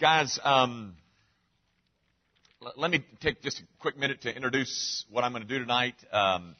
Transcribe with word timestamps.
Guys, 0.00 0.40
um, 0.42 0.96
l- 2.60 2.72
let 2.76 2.90
me 2.90 3.04
take 3.20 3.40
just 3.42 3.60
a 3.60 3.62
quick 3.78 3.96
minute 3.96 4.22
to 4.22 4.34
introduce 4.34 5.04
what 5.08 5.22
I'm 5.22 5.30
going 5.30 5.44
to 5.44 5.48
do 5.48 5.60
tonight. 5.60 5.94
Um, 6.10 6.56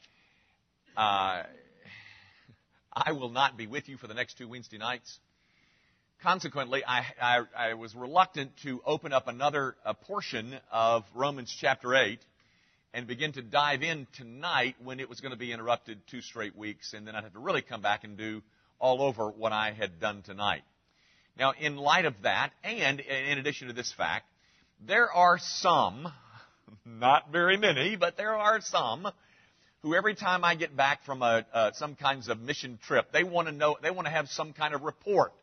uh, 0.95 1.43
I 2.93 3.11
will 3.11 3.27
not 3.31 3.57
be 3.57 3.67
with 3.67 3.89
you 3.89 3.97
for 3.97 4.07
the 4.07 4.13
next 4.13 4.37
two 4.37 4.47
Wednesday 4.47 4.77
nights. 4.77 5.19
Consequently, 6.23 6.81
I, 6.87 7.05
I, 7.21 7.39
I 7.57 7.73
was 7.73 7.93
reluctant 7.93 8.53
to 8.63 8.81
open 8.85 9.11
up 9.11 9.27
another 9.27 9.75
portion 10.07 10.57
of 10.71 11.03
Romans 11.13 11.53
chapter 11.59 11.93
8 11.93 12.19
and 12.93 13.05
begin 13.05 13.33
to 13.33 13.41
dive 13.41 13.83
in 13.83 14.07
tonight 14.15 14.77
when 14.81 15.01
it 15.01 15.09
was 15.09 15.19
going 15.19 15.33
to 15.33 15.37
be 15.37 15.51
interrupted 15.51 15.99
two 16.09 16.21
straight 16.21 16.55
weeks, 16.55 16.93
and 16.93 17.05
then 17.05 17.17
I'd 17.17 17.25
have 17.25 17.33
to 17.33 17.39
really 17.39 17.63
come 17.63 17.81
back 17.81 18.05
and 18.05 18.17
do 18.17 18.41
all 18.79 19.01
over 19.01 19.29
what 19.29 19.51
I 19.51 19.73
had 19.73 19.99
done 19.99 20.21
tonight. 20.21 20.61
Now, 21.37 21.53
in 21.59 21.75
light 21.75 22.05
of 22.05 22.13
that, 22.23 22.51
and 22.63 22.99
in 22.99 23.37
addition 23.37 23.67
to 23.67 23.73
this 23.73 23.91
fact, 23.91 24.25
there 24.85 25.11
are 25.11 25.37
some, 25.37 26.07
not 26.85 27.31
very 27.31 27.57
many, 27.57 27.95
but 27.95 28.17
there 28.17 28.35
are 28.35 28.61
some 28.61 29.07
who 29.81 29.93
every 29.93 30.15
time 30.15 30.43
I 30.43 30.55
get 30.55 30.75
back 30.75 31.03
from 31.05 31.21
a, 31.21 31.45
uh, 31.53 31.71
some 31.73 31.95
kinds 31.95 32.29
of 32.29 32.39
mission 32.39 32.79
trip, 32.87 33.11
they 33.11 33.23
want 33.23 33.47
to 33.47 33.53
know, 33.53 33.77
they 33.81 33.91
want 33.91 34.07
to 34.07 34.11
have 34.11 34.29
some 34.29 34.53
kind 34.53 34.73
of 34.73 34.81
report 34.81 35.33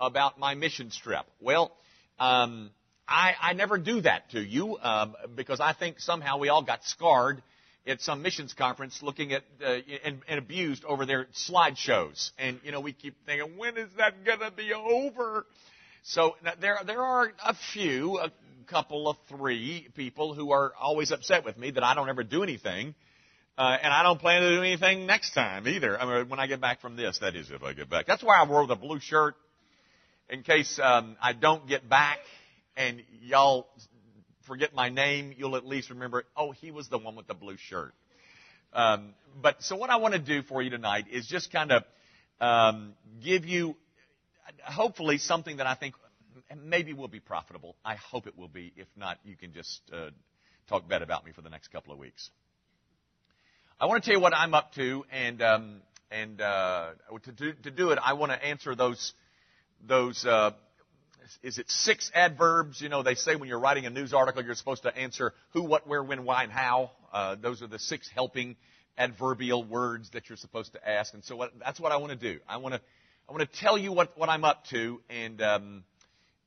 about 0.00 0.38
my 0.38 0.54
mission 0.54 0.90
trip. 0.90 1.24
Well, 1.40 1.72
um, 2.18 2.70
I, 3.08 3.34
I 3.40 3.52
never 3.52 3.78
do 3.78 4.00
that 4.00 4.30
to 4.32 4.40
you 4.40 4.78
um, 4.78 5.14
because 5.34 5.60
I 5.60 5.72
think 5.72 6.00
somehow 6.00 6.38
we 6.38 6.48
all 6.48 6.62
got 6.62 6.84
scarred 6.84 7.42
at 7.86 8.00
some 8.00 8.22
missions 8.22 8.52
conference 8.52 9.02
looking 9.02 9.32
at 9.32 9.42
uh, 9.64 9.76
and, 10.04 10.20
and 10.28 10.38
abused 10.38 10.84
over 10.84 11.06
their 11.06 11.26
slideshows. 11.48 12.30
And 12.38 12.60
you 12.64 12.72
know, 12.72 12.80
we 12.80 12.92
keep 12.92 13.14
thinking, 13.26 13.56
when 13.56 13.76
is 13.76 13.88
that 13.98 14.24
going 14.24 14.40
to 14.40 14.50
be 14.50 14.72
over? 14.72 15.46
So 16.02 16.36
there 16.60 16.78
there 16.84 17.02
are 17.02 17.32
a 17.44 17.54
few, 17.72 18.18
a 18.18 18.30
couple 18.66 19.08
of 19.08 19.16
three 19.28 19.88
people 19.94 20.34
who 20.34 20.52
are 20.52 20.72
always 20.80 21.12
upset 21.12 21.44
with 21.44 21.56
me 21.56 21.70
that 21.70 21.82
I 21.82 21.94
don't 21.94 22.08
ever 22.08 22.24
do 22.24 22.42
anything. 22.42 22.94
Uh, 23.58 23.76
and 23.82 23.90
I 23.90 24.02
don't 24.02 24.20
plan 24.20 24.42
to 24.42 24.50
do 24.50 24.60
anything 24.60 25.06
next 25.06 25.32
time 25.32 25.66
either. 25.66 25.98
I 25.98 26.04
mean, 26.04 26.28
when 26.28 26.38
I 26.38 26.46
get 26.46 26.60
back 26.60 26.82
from 26.82 26.94
this, 26.94 27.20
that 27.20 27.34
is, 27.34 27.50
if 27.50 27.62
I 27.62 27.72
get 27.72 27.88
back. 27.88 28.06
That's 28.06 28.22
why 28.22 28.36
I 28.38 28.46
wore 28.46 28.66
the 28.66 28.76
blue 28.76 29.00
shirt 29.00 29.34
in 30.28 30.42
case 30.42 30.78
um, 30.82 31.16
I 31.22 31.32
don't 31.32 31.66
get 31.66 31.88
back 31.88 32.18
and 32.76 33.02
y'all 33.22 33.66
forget 34.46 34.74
my 34.74 34.88
name, 34.88 35.34
you'll 35.36 35.56
at 35.56 35.66
least 35.66 35.90
remember, 35.90 36.24
oh, 36.36 36.52
he 36.52 36.70
was 36.70 36.88
the 36.88 36.98
one 36.98 37.16
with 37.16 37.26
the 37.26 37.34
blue 37.34 37.56
shirt. 37.56 37.94
Um, 38.72 39.14
but 39.40 39.62
so 39.62 39.76
what 39.76 39.90
I 39.90 39.96
want 39.96 40.14
to 40.14 40.20
do 40.20 40.42
for 40.42 40.62
you 40.62 40.70
tonight 40.70 41.06
is 41.10 41.26
just 41.26 41.52
kind 41.52 41.72
of 41.72 41.84
um, 42.40 42.94
give 43.22 43.44
you, 43.44 43.76
hopefully, 44.64 45.18
something 45.18 45.58
that 45.58 45.66
I 45.66 45.74
think 45.74 45.94
maybe 46.64 46.92
will 46.92 47.08
be 47.08 47.20
profitable. 47.20 47.76
I 47.84 47.96
hope 47.96 48.26
it 48.26 48.36
will 48.36 48.48
be. 48.48 48.72
If 48.76 48.88
not, 48.96 49.18
you 49.24 49.36
can 49.36 49.52
just 49.52 49.80
uh, 49.92 50.10
talk 50.68 50.88
bad 50.88 51.02
about 51.02 51.24
me 51.24 51.32
for 51.32 51.42
the 51.42 51.50
next 51.50 51.68
couple 51.68 51.92
of 51.92 51.98
weeks. 51.98 52.30
I 53.80 53.86
want 53.86 54.02
to 54.02 54.06
tell 54.06 54.16
you 54.16 54.22
what 54.22 54.34
I'm 54.34 54.54
up 54.54 54.74
to, 54.74 55.04
and 55.10 55.42
um, 55.42 55.80
and 56.10 56.40
uh, 56.40 56.90
to, 57.24 57.32
do, 57.32 57.52
to 57.64 57.70
do 57.70 57.90
it, 57.90 57.98
I 58.02 58.14
want 58.14 58.32
to 58.32 58.42
answer 58.42 58.74
those 58.74 59.12
those 59.86 60.24
uh, 60.24 60.52
is 61.42 61.58
it 61.58 61.70
six 61.70 62.10
adverbs? 62.14 62.80
You 62.80 62.88
know, 62.88 63.02
they 63.02 63.14
say 63.14 63.36
when 63.36 63.48
you're 63.48 63.60
writing 63.60 63.86
a 63.86 63.90
news 63.90 64.12
article, 64.12 64.44
you're 64.44 64.54
supposed 64.54 64.82
to 64.84 64.96
answer 64.96 65.32
who, 65.50 65.62
what, 65.62 65.86
where, 65.86 66.02
when, 66.02 66.24
why, 66.24 66.42
and 66.42 66.52
how. 66.52 66.90
Uh, 67.12 67.34
those 67.34 67.62
are 67.62 67.66
the 67.66 67.78
six 67.78 68.08
helping 68.12 68.56
adverbial 68.98 69.62
words 69.64 70.10
that 70.10 70.28
you're 70.28 70.36
supposed 70.36 70.72
to 70.72 70.88
ask. 70.88 71.14
And 71.14 71.24
so 71.24 71.36
what, 71.36 71.52
that's 71.58 71.80
what 71.80 71.92
I 71.92 71.96
want 71.96 72.12
to 72.12 72.34
do. 72.34 72.40
I 72.48 72.58
want 72.58 72.74
to 72.74 72.80
I 73.28 73.32
want 73.32 73.50
to 73.50 73.60
tell 73.60 73.76
you 73.76 73.92
what, 73.92 74.16
what 74.16 74.28
I'm 74.28 74.44
up 74.44 74.66
to, 74.66 75.00
and 75.10 75.42
um, 75.42 75.84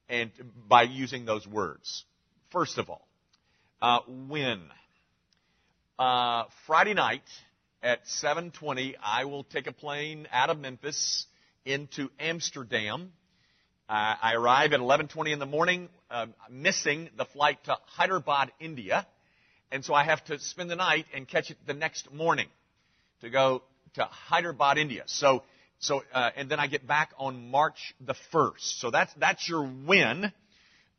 and 0.07 0.31
by 0.69 0.83
using 0.83 1.25
those 1.25 1.45
words. 1.45 2.05
First 2.51 2.77
of 2.77 2.89
all, 2.89 3.05
uh, 3.81 3.99
when 4.07 4.61
uh, 5.97 6.45
Friday 6.65 6.93
night 6.93 7.23
at 7.83 8.05
7:20, 8.05 8.95
I 9.03 9.25
will 9.25 9.43
take 9.43 9.67
a 9.67 9.73
plane 9.73 10.25
out 10.31 10.49
of 10.49 10.57
Memphis 10.57 11.27
into 11.65 12.09
Amsterdam. 12.17 13.11
Uh, 13.89 14.15
I 14.21 14.33
arrive 14.35 14.73
at 14.73 14.81
11:20 14.81 15.31
in 15.31 15.39
the 15.39 15.47
morning, 15.47 15.89
uh, 16.11 16.27
missing 16.47 17.09
the 17.17 17.25
flight 17.25 17.63
to 17.63 17.75
Hyderabad, 17.87 18.51
India, 18.59 19.07
and 19.71 19.83
so 19.83 19.95
I 19.95 20.03
have 20.03 20.23
to 20.25 20.37
spend 20.37 20.69
the 20.69 20.75
night 20.75 21.07
and 21.11 21.27
catch 21.27 21.49
it 21.49 21.57
the 21.65 21.73
next 21.73 22.13
morning 22.13 22.45
to 23.21 23.31
go 23.31 23.63
to 23.95 24.03
Hyderabad, 24.03 24.77
India. 24.77 25.05
So, 25.07 25.41
so, 25.79 26.03
uh, 26.13 26.29
and 26.35 26.49
then 26.49 26.59
I 26.59 26.67
get 26.67 26.85
back 26.85 27.13
on 27.17 27.49
March 27.49 27.95
the 27.99 28.13
1st. 28.31 28.79
So 28.79 28.91
that's 28.91 29.11
that's 29.15 29.49
your 29.49 29.63
win. 29.63 30.31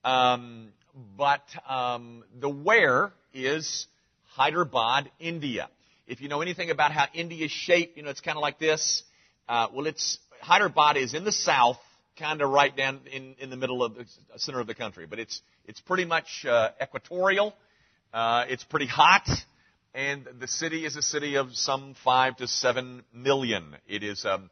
Um, 0.02 0.72
but 1.16 1.44
um, 1.68 2.24
the 2.40 2.48
where 2.48 3.12
is 3.32 3.86
Hyderabad, 4.30 5.12
India. 5.20 5.68
If 6.08 6.20
you 6.20 6.28
know 6.28 6.40
anything 6.40 6.70
about 6.70 6.90
how 6.90 7.06
India 7.14 7.44
is 7.44 7.52
shaped, 7.52 7.96
you 7.96 8.02
know 8.02 8.10
it's 8.10 8.20
kind 8.20 8.36
of 8.36 8.42
like 8.42 8.58
this. 8.58 9.04
Uh, 9.48 9.68
well, 9.72 9.86
it's 9.86 10.18
Hyderabad 10.40 10.96
is 10.96 11.14
in 11.14 11.22
the 11.22 11.30
south, 11.30 11.78
kind 12.20 12.42
of 12.42 12.50
right 12.50 12.76
down 12.76 13.00
in, 13.10 13.34
in 13.40 13.50
the 13.50 13.56
middle 13.56 13.82
of 13.82 13.94
the 13.94 14.04
center 14.36 14.60
of 14.60 14.66
the 14.66 14.74
country. 14.74 15.06
But 15.06 15.18
it's 15.18 15.40
it's 15.66 15.80
pretty 15.80 16.04
much 16.04 16.44
uh, 16.46 16.70
equatorial. 16.80 17.54
Uh, 18.12 18.44
it's 18.48 18.64
pretty 18.64 18.86
hot, 18.86 19.28
and 19.94 20.28
the 20.38 20.48
city 20.48 20.84
is 20.84 20.96
a 20.96 21.02
city 21.02 21.36
of 21.36 21.54
some 21.54 21.94
five 22.04 22.36
to 22.36 22.46
seven 22.46 23.02
million. 23.12 23.76
It 23.88 24.02
is 24.02 24.24
um, 24.24 24.50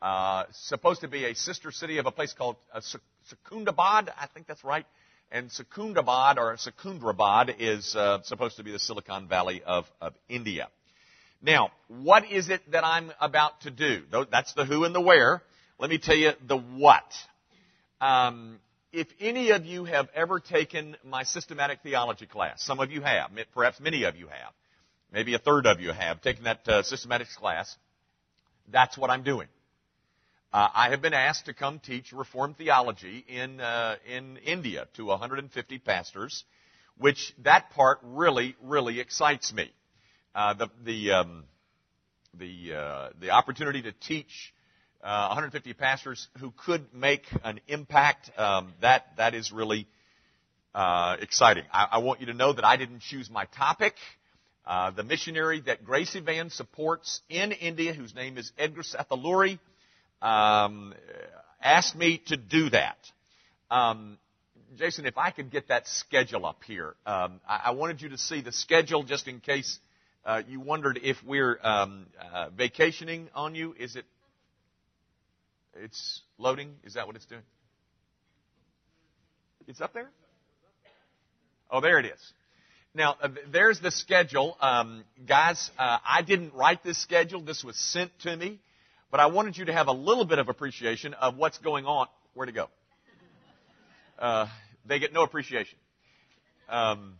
uh, 0.00 0.44
supposed 0.52 1.00
to 1.00 1.08
be 1.08 1.24
a 1.24 1.34
sister 1.34 1.72
city 1.72 1.98
of 1.98 2.06
a 2.06 2.12
place 2.12 2.32
called 2.32 2.56
uh, 2.72 2.80
Secunderabad. 2.80 4.10
I 4.18 4.26
think 4.32 4.46
that's 4.46 4.64
right. 4.64 4.86
And 5.30 5.50
Secunderabad 5.50 6.38
or 6.38 6.56
Secunderabad 6.56 7.56
is 7.58 7.94
uh, 7.94 8.22
supposed 8.22 8.56
to 8.56 8.64
be 8.64 8.72
the 8.72 8.78
Silicon 8.78 9.28
Valley 9.28 9.62
of, 9.66 9.84
of 10.00 10.14
India. 10.28 10.68
Now, 11.42 11.70
what 11.88 12.30
is 12.30 12.48
it 12.48 12.62
that 12.72 12.84
I'm 12.84 13.12
about 13.20 13.60
to 13.62 13.70
do? 13.70 14.02
That's 14.30 14.54
the 14.54 14.64
who 14.64 14.84
and 14.84 14.94
the 14.94 15.00
where. 15.00 15.42
Let 15.80 15.90
me 15.90 15.98
tell 15.98 16.16
you 16.16 16.32
the 16.44 16.56
what. 16.56 17.04
Um, 18.00 18.58
if 18.92 19.06
any 19.20 19.50
of 19.50 19.64
you 19.64 19.84
have 19.84 20.08
ever 20.12 20.40
taken 20.40 20.96
my 21.04 21.22
systematic 21.22 21.80
theology 21.84 22.26
class, 22.26 22.64
some 22.64 22.80
of 22.80 22.90
you 22.90 23.00
have, 23.00 23.30
perhaps 23.54 23.78
many 23.78 24.02
of 24.02 24.16
you 24.16 24.26
have, 24.26 24.52
maybe 25.12 25.34
a 25.34 25.38
third 25.38 25.66
of 25.66 25.80
you 25.80 25.92
have 25.92 26.20
taken 26.20 26.44
that 26.44 26.66
uh, 26.66 26.82
systematics 26.82 27.36
class, 27.36 27.76
that's 28.72 28.98
what 28.98 29.08
I'm 29.08 29.22
doing. 29.22 29.46
Uh, 30.52 30.68
I 30.74 30.90
have 30.90 31.00
been 31.00 31.14
asked 31.14 31.44
to 31.46 31.54
come 31.54 31.78
teach 31.78 32.12
Reformed 32.12 32.56
theology 32.56 33.24
in 33.28 33.60
uh, 33.60 33.96
in 34.04 34.38
India 34.38 34.88
to 34.96 35.04
150 35.04 35.78
pastors, 35.78 36.42
which 36.96 37.32
that 37.44 37.70
part 37.70 38.00
really 38.02 38.56
really 38.62 38.98
excites 38.98 39.52
me. 39.52 39.70
Uh, 40.34 40.54
the 40.54 40.68
the 40.82 41.10
um, 41.12 41.44
the 42.34 42.74
uh, 42.74 43.08
the 43.20 43.30
opportunity 43.30 43.82
to 43.82 43.92
teach 43.92 44.52
uh, 45.02 45.28
150 45.28 45.72
pastors 45.74 46.28
who 46.38 46.52
could 46.64 46.92
make 46.92 47.24
an 47.44 47.60
impact 47.68 48.30
um, 48.36 48.72
that 48.80 49.06
that 49.16 49.34
is 49.34 49.52
really 49.52 49.86
uh, 50.74 51.16
exciting. 51.20 51.64
I, 51.72 51.86
I, 51.92 51.98
want 51.98 52.20
you 52.20 52.26
to 52.26 52.34
know 52.34 52.52
that 52.52 52.64
I 52.64 52.76
didn't 52.76 53.00
choose 53.00 53.30
my 53.30 53.46
topic. 53.46 53.94
the 54.66 55.02
missionary 55.02 55.60
that 55.62 55.84
Grace 55.84 56.14
Evan 56.14 56.50
supports 56.50 57.20
in 57.28 57.52
India, 57.52 57.92
whose 57.92 58.14
name 58.14 58.38
is 58.38 58.52
Edgar 58.58 58.82
Sathaluri, 58.82 59.58
um, 60.20 60.94
asked 61.62 61.96
me 61.96 62.22
to 62.26 62.36
do 62.36 62.70
that. 62.70 62.98
Um, 63.70 64.18
Jason, 64.76 65.06
if 65.06 65.18
I 65.18 65.30
could 65.30 65.50
get 65.50 65.68
that 65.68 65.86
schedule 65.88 66.46
up 66.46 66.62
here, 66.64 66.94
um, 67.06 67.40
I, 67.48 67.62
I, 67.66 67.70
wanted 67.72 68.02
you 68.02 68.10
to 68.10 68.18
see 68.18 68.40
the 68.40 68.52
schedule 68.52 69.02
just 69.02 69.26
in 69.26 69.40
case 69.40 69.78
uh, 70.24 70.42
you 70.46 70.60
wondered 70.60 71.00
if 71.02 71.16
we're 71.24 71.58
um, 71.62 72.06
uh, 72.32 72.50
vacationing 72.50 73.28
on 73.34 73.54
you. 73.54 73.74
Is 73.78 73.96
it? 73.96 74.04
It's 75.82 76.22
loading. 76.38 76.74
Is 76.84 76.94
that 76.94 77.06
what 77.06 77.16
it's 77.16 77.26
doing? 77.26 77.42
It's 79.66 79.80
up 79.80 79.92
there. 79.92 80.10
Oh, 81.70 81.80
there 81.80 81.98
it 81.98 82.06
is. 82.06 82.32
Now, 82.94 83.16
uh, 83.22 83.28
there's 83.52 83.80
the 83.80 83.90
schedule. 83.90 84.56
Um, 84.60 85.04
guys, 85.26 85.70
uh, 85.78 85.98
I 86.04 86.22
didn't 86.22 86.54
write 86.54 86.82
this 86.82 87.00
schedule. 87.00 87.42
This 87.42 87.62
was 87.62 87.76
sent 87.76 88.10
to 88.20 88.36
me. 88.36 88.60
But 89.10 89.20
I 89.20 89.26
wanted 89.26 89.56
you 89.56 89.66
to 89.66 89.72
have 89.72 89.88
a 89.88 89.92
little 89.92 90.24
bit 90.24 90.38
of 90.38 90.48
appreciation 90.48 91.14
of 91.14 91.36
what's 91.36 91.58
going 91.58 91.86
on. 91.86 92.08
Where 92.34 92.46
to 92.46 92.52
go? 92.52 92.68
Uh, 94.18 94.46
they 94.86 94.98
get 94.98 95.12
no 95.12 95.22
appreciation. 95.22 95.78
Um, 96.68 97.14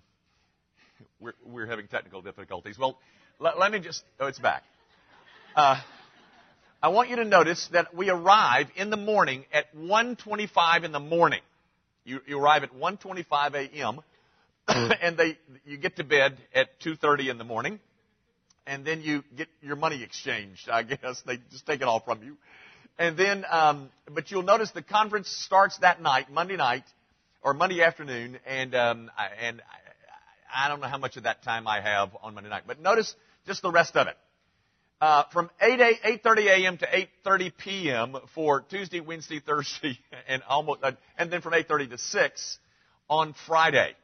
we're, 1.20 1.34
we're 1.46 1.66
having 1.66 1.86
technical 1.86 2.22
difficulties. 2.22 2.78
Well, 2.78 2.98
let, 3.38 3.58
let 3.58 3.72
me 3.72 3.78
just. 3.78 4.02
Oh, 4.20 4.26
it's 4.26 4.38
back. 4.38 4.62
I 6.82 6.88
want 6.88 7.10
you 7.10 7.16
to 7.16 7.24
notice 7.24 7.68
that 7.72 7.94
we 7.94 8.08
arrive 8.08 8.68
in 8.76 8.90
the 8.90 8.96
morning 8.96 9.44
at 9.52 9.74
1:25 9.76 10.84
in 10.84 10.92
the 10.92 11.00
morning. 11.00 11.40
You, 12.04 12.20
you 12.26 12.38
arrive 12.38 12.62
at 12.62 12.72
1:25 12.72 13.54
a.m. 13.54 14.00
and 14.68 15.16
they 15.16 15.38
you 15.66 15.76
get 15.76 15.96
to 15.96 16.04
bed 16.04 16.38
at 16.54 16.78
2:30 16.80 17.30
in 17.30 17.38
the 17.38 17.44
morning 17.44 17.80
and 18.68 18.84
then 18.84 19.00
you 19.00 19.24
get 19.36 19.48
your 19.62 19.76
money 19.76 20.02
exchanged. 20.02 20.68
I 20.68 20.82
guess 20.84 21.22
they 21.26 21.38
just 21.50 21.66
take 21.66 21.80
it 21.80 21.88
all 21.88 22.00
from 22.00 22.22
you. 22.22 22.36
And 22.98 23.16
then, 23.16 23.44
um, 23.50 23.90
but 24.12 24.30
you'll 24.30 24.42
notice 24.42 24.70
the 24.72 24.82
conference 24.82 25.28
starts 25.28 25.78
that 25.78 26.02
night, 26.02 26.30
Monday 26.30 26.56
night, 26.56 26.84
or 27.42 27.54
Monday 27.54 27.82
afternoon, 27.82 28.38
and 28.46 28.74
um, 28.74 29.10
I, 29.16 29.28
and 29.40 29.62
I, 29.62 30.66
I 30.66 30.68
don't 30.68 30.80
know 30.80 30.88
how 30.88 30.98
much 30.98 31.16
of 31.16 31.22
that 31.22 31.42
time 31.42 31.66
I 31.66 31.80
have 31.80 32.10
on 32.22 32.34
Monday 32.34 32.50
night. 32.50 32.64
But 32.66 32.80
notice 32.80 33.14
just 33.46 33.62
the 33.62 33.70
rest 33.70 33.96
of 33.96 34.08
it. 34.08 34.16
Uh, 35.00 35.22
from 35.32 35.48
8 35.60 35.78
8:30 36.24 36.46
a.m. 36.46 36.78
to 36.78 36.86
8:30 37.24 37.52
p.m. 37.56 38.16
for 38.34 38.62
Tuesday, 38.62 38.98
Wednesday, 38.98 39.38
Thursday, 39.38 39.96
and 40.28 40.42
almost, 40.48 40.80
uh, 40.82 40.92
and 41.16 41.30
then 41.30 41.40
from 41.40 41.52
8:30 41.52 41.90
to 41.90 41.98
6 41.98 42.58
on 43.08 43.34
Friday. 43.46 43.94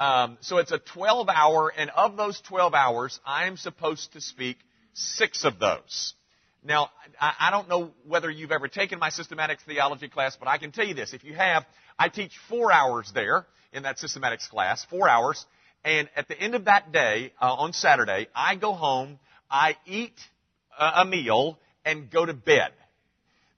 Um, 0.00 0.38
so 0.40 0.58
it's 0.58 0.72
a 0.72 0.78
12 0.78 1.28
hour, 1.28 1.72
and 1.76 1.88
of 1.90 2.16
those 2.16 2.40
12 2.48 2.74
hours, 2.74 3.20
I 3.24 3.46
am 3.46 3.56
supposed 3.56 4.12
to 4.14 4.20
speak 4.20 4.58
six 4.92 5.44
of 5.44 5.60
those. 5.60 6.14
Now, 6.64 6.90
I, 7.20 7.34
I 7.38 7.50
don't 7.52 7.68
know 7.68 7.92
whether 8.04 8.28
you've 8.28 8.50
ever 8.50 8.66
taken 8.66 8.98
my 8.98 9.10
systematic 9.10 9.60
theology 9.64 10.08
class, 10.08 10.36
but 10.36 10.48
I 10.48 10.58
can 10.58 10.72
tell 10.72 10.86
you 10.86 10.94
this. 10.94 11.12
If 11.12 11.22
you 11.22 11.34
have, 11.34 11.64
I 11.96 12.08
teach 12.08 12.32
four 12.48 12.72
hours 12.72 13.12
there 13.14 13.46
in 13.72 13.84
that 13.84 13.98
systematics 13.98 14.48
class, 14.48 14.84
four 14.90 15.08
hours, 15.08 15.46
and 15.84 16.08
at 16.16 16.26
the 16.26 16.40
end 16.40 16.54
of 16.54 16.64
that 16.64 16.90
day, 16.90 17.32
uh, 17.40 17.52
on 17.52 17.72
Saturday, 17.72 18.26
I 18.34 18.56
go 18.56 18.72
home, 18.72 19.18
I 19.50 19.76
eat 19.86 20.14
a 20.78 21.04
meal, 21.04 21.58
and 21.84 22.10
go 22.10 22.24
to 22.24 22.34
bed. 22.34 22.72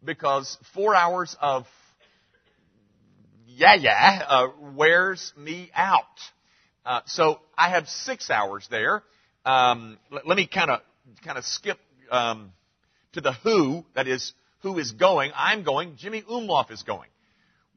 Because 0.04 0.58
four 0.74 0.94
hours 0.94 1.36
of 1.40 1.66
yeah, 3.56 3.74
yeah, 3.74 4.22
uh, 4.28 4.48
wears 4.74 5.32
me 5.34 5.70
out. 5.74 6.04
Uh, 6.84 7.00
so 7.06 7.40
I 7.56 7.70
have 7.70 7.88
six 7.88 8.30
hours 8.30 8.68
there. 8.70 9.02
Um, 9.46 9.98
let, 10.10 10.26
let, 10.26 10.36
me 10.36 10.46
kind 10.46 10.70
of 10.70 10.80
kind 11.24 11.38
of 11.38 11.44
skip 11.44 11.78
um, 12.10 12.52
to 13.14 13.22
the 13.22 13.32
who. 13.32 13.84
That 13.94 14.08
is, 14.08 14.34
who 14.60 14.78
is 14.78 14.92
going? 14.92 15.32
I'm 15.34 15.62
going. 15.62 15.96
Jimmy 15.96 16.22
Umloff 16.22 16.70
is 16.70 16.82
going. 16.82 17.08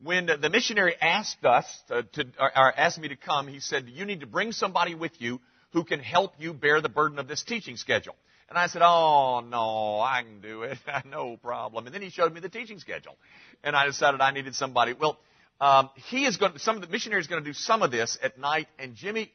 When 0.03 0.25
the 0.25 0.49
missionary 0.49 0.95
asked 1.01 1.45
us 1.45 1.65
to, 1.87 2.03
to 2.03 2.25
or, 2.39 2.77
asked 2.77 2.99
me 2.99 3.07
to 3.07 3.15
come, 3.15 3.47
he 3.47 3.61
said, 3.61 3.87
"You 3.87 4.05
need 4.05 4.19
to 4.19 4.27
bring 4.27 4.51
somebody 4.51 4.95
with 4.95 5.13
you 5.19 5.39
who 5.71 5.83
can 5.83 5.99
help 5.99 6.33
you 6.39 6.53
bear 6.53 6.81
the 6.81 6.89
burden 6.89 7.19
of 7.19 7.27
this 7.27 7.43
teaching 7.43 7.77
schedule." 7.77 8.15
And 8.49 8.57
I 8.57 8.65
said, 8.65 8.81
Oh, 8.83 9.41
no, 9.41 9.99
I 9.99 10.23
can 10.23 10.41
do 10.41 10.63
it. 10.63 10.79
no 11.05 11.37
problem. 11.37 11.85
And 11.85 11.93
then 11.93 12.01
he 12.01 12.09
showed 12.09 12.33
me 12.33 12.39
the 12.39 12.49
teaching 12.49 12.79
schedule. 12.79 13.15
And 13.63 13.75
I 13.75 13.85
decided 13.85 14.21
I 14.21 14.31
needed 14.31 14.55
somebody. 14.55 14.93
Well, 14.93 15.19
um, 15.61 15.89
he 16.09 16.25
is 16.25 16.37
going. 16.37 16.53
To, 16.53 16.59
some 16.59 16.75
of 16.75 16.81
the 16.81 16.87
missionary 16.87 17.21
is 17.21 17.27
going 17.27 17.43
to 17.43 17.47
do 17.47 17.53
some 17.53 17.83
of 17.83 17.91
this 17.91 18.17
at 18.23 18.39
night, 18.39 18.67
and 18.79 18.95
Jimmy 18.95 19.31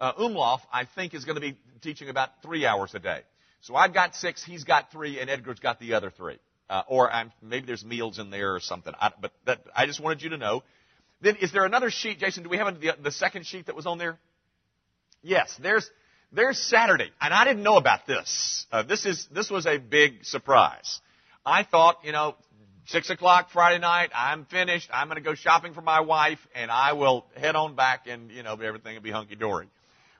uh, 0.00 0.12
Umloff, 0.14 0.60
I 0.72 0.84
think, 0.84 1.14
is 1.14 1.24
going 1.24 1.36
to 1.36 1.40
be 1.40 1.56
teaching 1.80 2.08
about 2.08 2.30
three 2.42 2.66
hours 2.66 2.94
a 2.94 2.98
day. 2.98 3.20
So 3.60 3.74
I've 3.74 3.94
got 3.94 4.14
six, 4.14 4.44
he's 4.44 4.64
got 4.64 4.90
three, 4.90 5.20
and 5.20 5.30
Edgar's 5.30 5.60
got 5.60 5.80
the 5.80 5.94
other 5.94 6.10
three. 6.10 6.38
Uh, 6.68 6.82
or 6.88 7.10
I'm, 7.10 7.32
maybe 7.40 7.66
there's 7.66 7.84
meals 7.84 8.18
in 8.18 8.30
there 8.30 8.54
or 8.54 8.60
something. 8.60 8.92
I, 9.00 9.10
but 9.20 9.32
that, 9.46 9.60
I 9.74 9.86
just 9.86 10.00
wanted 10.00 10.22
you 10.22 10.30
to 10.30 10.36
know. 10.36 10.62
Then, 11.20 11.36
is 11.36 11.52
there 11.52 11.64
another 11.64 11.90
sheet, 11.90 12.18
Jason? 12.18 12.42
Do 12.42 12.48
we 12.50 12.58
have 12.58 12.80
the, 12.80 12.96
the 13.02 13.10
second 13.10 13.46
sheet 13.46 13.66
that 13.66 13.74
was 13.74 13.86
on 13.86 13.98
there? 13.98 14.18
Yes, 15.22 15.54
there's 15.60 15.88
there's 16.32 16.58
Saturday, 16.58 17.10
and 17.20 17.32
I 17.32 17.44
didn't 17.44 17.62
know 17.62 17.76
about 17.76 18.06
this. 18.06 18.66
Uh, 18.70 18.82
this 18.82 19.06
is 19.06 19.26
this 19.32 19.50
was 19.50 19.66
a 19.66 19.78
big 19.78 20.24
surprise. 20.24 21.00
I 21.44 21.64
thought, 21.64 22.00
you 22.04 22.12
know, 22.12 22.34
Six 22.88 23.10
o'clock 23.10 23.50
Friday 23.52 23.78
night, 23.78 24.12
I'm 24.14 24.46
finished. 24.46 24.88
I'm 24.90 25.08
going 25.08 25.22
to 25.22 25.22
go 25.22 25.34
shopping 25.34 25.74
for 25.74 25.82
my 25.82 26.00
wife, 26.00 26.38
and 26.54 26.70
I 26.70 26.94
will 26.94 27.26
head 27.36 27.54
on 27.54 27.74
back, 27.74 28.06
and 28.06 28.30
you 28.30 28.42
know 28.42 28.54
everything 28.54 28.94
will 28.94 29.02
be 29.02 29.10
hunky 29.10 29.34
dory. 29.34 29.68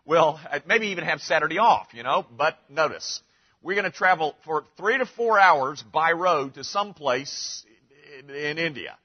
Well, 0.04 0.38
maybe 0.66 0.88
even 0.88 1.04
have 1.04 1.22
Saturday 1.22 1.56
off, 1.56 1.86
you 1.94 2.02
know. 2.02 2.26
But 2.36 2.58
notice, 2.68 3.22
we're 3.62 3.72
going 3.72 3.90
to 3.90 3.96
travel 3.96 4.36
for 4.44 4.64
three 4.76 4.98
to 4.98 5.06
four 5.06 5.40
hours 5.40 5.82
by 5.82 6.12
road 6.12 6.54
to 6.56 6.64
some 6.64 6.92
place 6.92 7.64
in 8.28 8.58
India, 8.58 8.98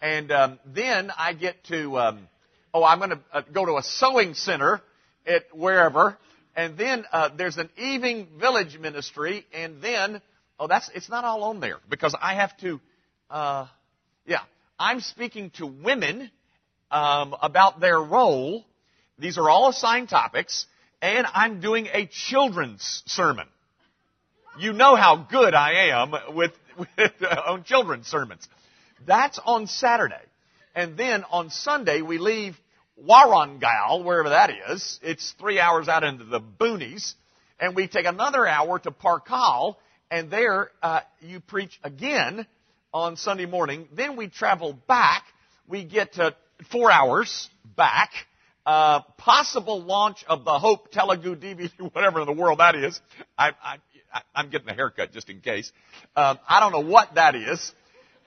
and 0.00 0.32
um, 0.32 0.58
then 0.64 1.10
I 1.14 1.34
get 1.34 1.62
to. 1.64 1.98
Um, 1.98 2.28
oh, 2.72 2.82
I'm 2.82 3.00
going 3.00 3.10
to 3.10 3.20
uh, 3.34 3.42
go 3.52 3.66
to 3.66 3.76
a 3.76 3.82
sewing 3.82 4.32
center 4.32 4.80
at 5.26 5.44
wherever, 5.56 6.16
and 6.56 6.76
then 6.76 7.04
uh, 7.12 7.30
there's 7.36 7.58
an 7.58 7.70
evening 7.76 8.28
village 8.38 8.78
ministry, 8.78 9.46
and 9.52 9.80
then 9.82 10.20
oh, 10.58 10.66
that's 10.66 10.90
it's 10.94 11.08
not 11.08 11.24
all 11.24 11.44
on 11.44 11.60
there 11.60 11.78
because 11.88 12.14
I 12.20 12.34
have 12.34 12.56
to 12.58 12.80
uh, 13.30 13.66
yeah, 14.26 14.40
I'm 14.78 15.00
speaking 15.00 15.50
to 15.50 15.66
women 15.66 16.30
um, 16.90 17.34
about 17.40 17.80
their 17.80 17.98
role. 17.98 18.64
These 19.18 19.38
are 19.38 19.48
all 19.48 19.68
assigned 19.68 20.08
topics, 20.08 20.66
and 21.00 21.26
I'm 21.32 21.60
doing 21.60 21.88
a 21.92 22.06
children's 22.06 23.02
sermon. 23.06 23.46
You 24.58 24.72
know 24.72 24.96
how 24.96 25.16
good 25.30 25.54
I 25.54 25.90
am 25.90 26.34
with, 26.34 26.52
with 26.78 27.12
uh, 27.22 27.42
on 27.46 27.64
children's 27.64 28.08
sermons. 28.08 28.46
That's 29.06 29.38
on 29.44 29.66
Saturday, 29.66 30.22
and 30.74 30.96
then 30.96 31.24
on 31.30 31.50
Sunday 31.50 32.02
we 32.02 32.18
leave 32.18 32.56
Warangal, 33.06 34.04
wherever 34.04 34.30
that 34.30 34.50
is. 34.70 34.98
It's 35.02 35.34
three 35.38 35.58
hours 35.58 35.88
out 35.88 36.04
into 36.04 36.24
the 36.24 36.40
boonies, 36.40 37.14
and 37.58 37.74
we 37.74 37.88
take 37.88 38.06
another 38.06 38.46
hour 38.46 38.78
to 38.80 38.90
Parkal, 38.90 39.76
and 40.10 40.30
there 40.30 40.70
uh, 40.82 41.00
you 41.20 41.40
preach 41.40 41.78
again 41.82 42.46
on 42.92 43.16
Sunday 43.16 43.46
morning. 43.46 43.88
Then 43.92 44.16
we 44.16 44.28
travel 44.28 44.72
back. 44.72 45.24
We 45.68 45.84
get 45.84 46.14
to 46.14 46.34
four 46.70 46.90
hours 46.90 47.48
back. 47.76 48.10
Uh, 48.66 49.00
possible 49.16 49.82
launch 49.82 50.24
of 50.28 50.44
the 50.44 50.58
Hope 50.58 50.90
Telugu 50.92 51.34
DVD, 51.34 51.70
whatever 51.94 52.20
in 52.20 52.26
the 52.26 52.32
world 52.32 52.58
that 52.58 52.74
is. 52.74 53.00
I, 53.38 53.52
I, 53.62 53.78
I'm 54.34 54.50
getting 54.50 54.68
a 54.68 54.74
haircut 54.74 55.12
just 55.12 55.30
in 55.30 55.40
case. 55.40 55.72
Um, 56.16 56.38
I 56.48 56.60
don't 56.60 56.72
know 56.72 56.90
what 56.90 57.14
that 57.14 57.34
is. 57.34 57.72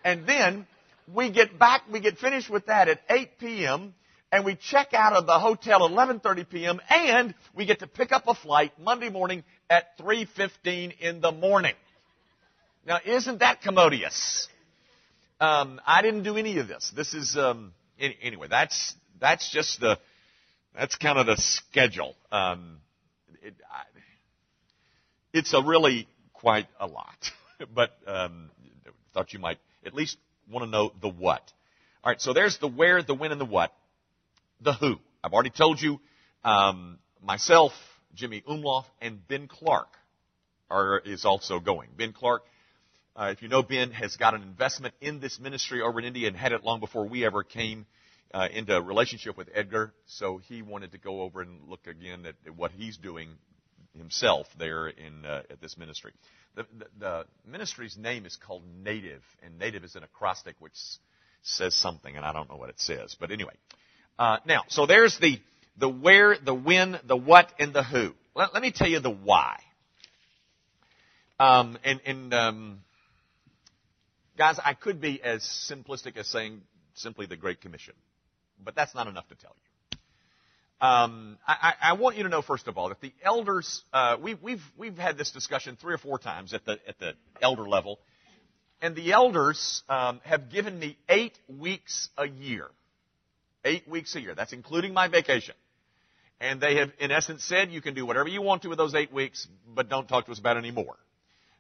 And 0.04 0.26
then 0.28 0.66
we 1.14 1.30
get 1.30 1.60
back, 1.60 1.84
we 1.92 2.00
get 2.00 2.18
finished 2.18 2.50
with 2.50 2.66
that 2.66 2.88
at 2.88 3.02
8 3.10 3.38
p.m. 3.40 3.94
and 4.34 4.44
we 4.44 4.56
check 4.56 4.96
out 4.96 5.14
of 5.14 5.28
the 5.28 5.38
hotel 5.38 5.86
at 5.86 5.92
11:30 5.92 6.50
p.m. 6.50 6.82
and 6.90 7.36
we 7.56 7.68
get 7.68 7.80
to 7.80 7.88
pick 7.88 8.12
up 8.12 8.24
a 8.28 8.34
flight 8.34 8.74
Monday 8.80 9.10
morning 9.10 9.44
at 9.70 9.96
3:15 10.00 11.00
in 11.00 11.22
the 11.22 11.32
morning. 11.32 11.76
Now, 12.86 12.98
isn't 13.06 13.40
that 13.42 13.62
commodious? 13.62 14.48
Um, 15.40 15.80
I 15.86 16.02
didn't 16.02 16.24
do 16.24 16.36
any 16.36 16.58
of 16.58 16.68
this. 16.68 16.92
This 16.96 17.14
is 17.14 17.38
um, 17.38 17.74
any, 18.00 18.18
anyway. 18.24 18.48
That's 18.50 18.96
that's 19.22 19.52
just 19.52 19.80
the 19.80 20.00
that's 20.76 20.96
kind 20.96 21.20
of 21.20 21.28
the 21.28 21.38
schedule. 21.38 22.16
Um, 22.32 22.80
it, 23.44 23.54
I, 23.72 23.84
it's 25.32 25.54
a 25.54 25.62
really 25.62 26.08
quite 26.34 26.68
a 26.80 26.88
lot, 26.88 27.30
but 27.76 27.92
um, 28.08 28.50
thought 29.14 29.32
you 29.32 29.38
might 29.38 29.60
at 29.86 29.94
least 29.94 30.18
want 30.52 30.66
to 30.66 30.72
know 30.72 30.92
the 31.04 31.10
what. 31.10 31.44
All 32.04 32.12
right, 32.12 32.20
so 32.20 32.34
there's 32.34 32.58
the 32.58 32.68
where, 32.68 33.04
the 33.04 33.14
when, 33.14 33.32
and 33.32 33.40
the 33.40 33.46
what. 33.46 33.72
The 34.64 34.74
who. 34.74 34.96
I've 35.24 35.34
already 35.34 35.50
told 35.50 35.82
you. 35.82 36.00
Um, 36.44 37.00
myself, 37.22 37.74
Jimmy 38.14 38.42
Umloff, 38.48 38.86
and 39.02 39.26
Ben 39.28 39.48
Clark 39.48 39.90
are 40.70 41.00
is 41.00 41.26
also 41.26 41.60
going. 41.60 41.90
Ben 41.98 42.14
Clark 42.14 42.44
uh, 43.16 43.30
if 43.32 43.44
you 43.44 43.48
know 43.48 43.62
Ben 43.62 43.92
has 43.92 44.18
got 44.18 44.34
an 44.34 44.42
investment 44.42 44.96
in 45.00 45.20
this 45.20 45.40
ministry 45.40 45.82
over 45.82 46.00
in 46.00 46.06
India 46.06 46.28
and 46.28 46.36
had 46.36 46.52
it 46.52 46.64
long 46.64 46.80
before 46.80 47.08
we 47.08 47.24
ever 47.24 47.44
came 47.44 47.86
uh, 48.34 48.48
into 48.52 48.82
relationship 48.82 49.38
with 49.38 49.50
Edgar. 49.54 49.94
So 50.08 50.40
he 50.40 50.64
wanted 50.64 50.94
to 50.94 50.98
go 50.98 51.22
over 51.22 51.42
and 51.42 51.68
look 51.68 51.86
again 51.86 52.26
at, 52.26 52.36
at 52.46 52.56
what 52.56 52.72
he's 52.72 52.98
doing 52.98 53.30
himself 53.96 54.48
there 54.58 54.88
in 54.88 55.26
uh, 55.26 55.44
at 55.52 55.62
this 55.62 55.78
ministry. 55.78 56.12
The, 56.56 56.66
the, 56.76 56.86
the, 57.00 57.26
ministry's 57.46 57.98
name 57.98 58.26
is 58.26 58.36
called 58.36 58.64
Native, 58.84 59.22
and 59.44 59.60
Native 59.60 59.84
is 59.84 59.96
an 59.96 60.04
acrostic 60.04 60.56
which 60.58 60.74
says 61.44 61.76
something, 61.76 62.16
and 62.16 62.26
I 62.26 62.34
don't 62.34 62.50
know 62.50 62.56
what 62.56 62.70
it 62.70 62.80
says. 62.80 63.16
But 63.20 63.30
anyway, 63.30 63.54
uh, 64.20 64.38
now 64.46 64.64
so 64.68 64.86
there's 64.86 65.18
the 65.20 65.40
the 65.78 65.90
where, 65.90 66.38
the 66.38 66.54
when, 66.54 67.00
the 67.06 67.18
what, 67.18 67.52
and 67.60 67.74
the 67.74 67.84
who. 67.84 68.14
Let, 68.36 68.54
let 68.54 68.62
me 68.62 68.72
tell 68.72 68.88
you 68.88 69.00
the 69.00 69.10
why. 69.10 69.60
Um, 71.40 71.80
and, 71.84 72.00
and 72.06 72.34
um, 72.34 72.80
Guys, 74.36 74.60
I 74.64 74.74
could 74.74 75.00
be 75.00 75.22
as 75.22 75.44
simplistic 75.44 76.18
as 76.18 76.28
saying 76.28 76.62
simply 76.96 77.28
the 77.28 77.36
Great 77.36 77.62
Commission, 77.62 77.94
but 78.64 78.76
that's 78.76 78.96
not 78.96 79.08
enough 79.08 79.28
to 79.28 79.36
tell 79.36 79.56
you. 79.56 79.98
Um, 80.82 81.38
I, 81.48 81.74
I, 81.82 81.94
want 81.94 82.18
you 82.18 82.24
to 82.24 82.30
know 82.30 82.42
first 82.42 82.68
of 82.68 82.78
all 82.78 82.90
that 82.90 83.00
the 83.00 83.14
elders 83.24 83.84
uh, 83.94 84.18
we, 84.22 84.34
we've 84.34 84.64
we've 84.76 84.98
had 84.98 85.18
this 85.18 85.32
discussion 85.32 85.78
three 85.80 85.94
or 85.94 85.98
four 85.98 86.18
times 86.18 86.54
at 86.54 86.66
the 86.66 86.78
at 86.88 87.00
the 87.00 87.14
elder 87.42 87.70
level, 87.70 88.00
and 88.82 88.96
the 88.96 89.14
elders 89.14 89.84
um, 89.88 90.20
have 90.26 90.50
given 90.50 90.78
me 90.78 90.98
eight 91.08 91.38
weeks 91.48 92.10
a 92.18 92.28
year, 92.28 92.68
eight 93.66 93.88
weeks 93.88 94.16
a 94.16 94.22
year. 94.22 94.36
That's 94.36 94.54
including 94.54 94.94
my 94.94 95.08
vacation, 95.08 95.56
and 96.40 96.60
they 96.60 96.76
have 96.76 96.92
in 97.00 97.12
essence 97.12 97.44
said 97.44 97.72
you 97.72 97.82
can 97.82 97.94
do 97.94 98.06
whatever 98.06 98.30
you 98.30 98.42
want 98.42 98.64
to 98.64 98.70
with 98.70 98.78
those 98.78 98.96
eight 98.96 99.14
weeks, 99.14 99.48
but 99.68 99.90
don't 99.90 100.08
talk 100.08 100.26
to 100.26 100.32
us 100.32 100.40
about 100.40 100.58
it 100.58 100.60
anymore. 100.60 100.98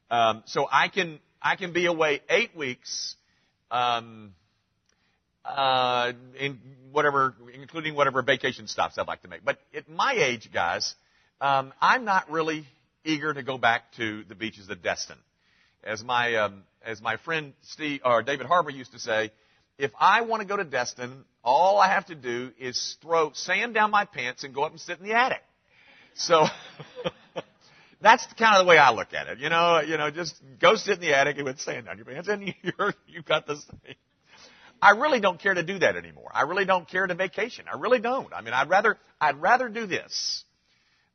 Um, 0.09 0.43
so 0.45 0.67
I 0.71 0.89
can 0.89 1.19
I 1.41 1.55
can 1.55 1.73
be 1.73 1.85
away 1.85 2.21
eight 2.29 2.55
weeks, 2.55 3.15
um, 3.71 4.33
uh, 5.43 6.13
in 6.39 6.59
whatever, 6.91 7.35
including 7.53 7.95
whatever 7.95 8.21
vacation 8.21 8.67
stops 8.67 8.97
I'd 8.97 9.07
like 9.07 9.23
to 9.23 9.27
make. 9.27 9.43
But 9.43 9.57
at 9.75 9.89
my 9.89 10.13
age, 10.13 10.49
guys, 10.53 10.95
um, 11.41 11.73
I'm 11.81 12.05
not 12.05 12.29
really 12.31 12.65
eager 13.03 13.33
to 13.33 13.43
go 13.43 13.57
back 13.57 13.91
to 13.97 14.23
the 14.29 14.35
beaches 14.35 14.69
of 14.69 14.81
Destin. 14.81 15.17
As 15.83 16.03
my 16.03 16.35
um, 16.35 16.63
as 16.85 17.01
my 17.01 17.17
friend 17.17 17.53
Steve 17.63 18.01
or 18.05 18.23
David 18.23 18.45
Harbour 18.45 18.69
used 18.69 18.93
to 18.93 18.99
say, 18.99 19.31
if 19.77 19.91
I 19.99 20.21
want 20.21 20.41
to 20.41 20.47
go 20.47 20.57
to 20.57 20.63
Destin, 20.63 21.25
all 21.43 21.79
I 21.79 21.89
have 21.89 22.05
to 22.07 22.15
do 22.15 22.51
is 22.59 22.97
throw 23.01 23.31
sand 23.33 23.73
down 23.73 23.91
my 23.91 24.05
pants 24.05 24.43
and 24.43 24.53
go 24.53 24.63
up 24.63 24.71
and 24.71 24.79
sit 24.79 24.99
in 24.99 25.05
the 25.05 25.13
attic. 25.13 25.41
So 26.15 26.45
that's 28.01 28.25
kind 28.33 28.55
of 28.55 28.65
the 28.65 28.69
way 28.69 28.77
I 28.77 28.91
look 28.91 29.13
at 29.13 29.27
it. 29.27 29.39
You 29.39 29.49
know, 29.49 29.81
you 29.81 29.97
know, 29.97 30.11
just 30.11 30.35
go 30.59 30.75
sit 30.75 30.95
in 30.95 31.01
the 31.01 31.17
attic 31.17 31.37
and 31.37 31.45
with 31.45 31.59
sand 31.59 31.85
down 31.85 31.97
your 31.97 32.05
pants, 32.05 32.27
and 32.27 32.53
you're 32.61 32.93
you've 33.07 33.25
got 33.25 33.47
this 33.47 33.63
thing. 33.83 33.95
I 34.81 34.91
really 34.91 35.21
don't 35.21 35.39
care 35.39 35.53
to 35.53 35.63
do 35.63 35.79
that 35.79 35.95
anymore. 35.95 36.29
I 36.33 36.41
really 36.41 36.65
don't 36.65 36.87
care 36.87 37.07
to 37.07 37.15
vacation. 37.15 37.65
I 37.71 37.77
really 37.77 37.99
don't. 37.99 38.33
I 38.33 38.41
mean, 38.41 38.53
I'd 38.53 38.69
rather 38.69 38.97
I'd 39.19 39.41
rather 39.41 39.69
do 39.69 39.87
this. 39.87 40.43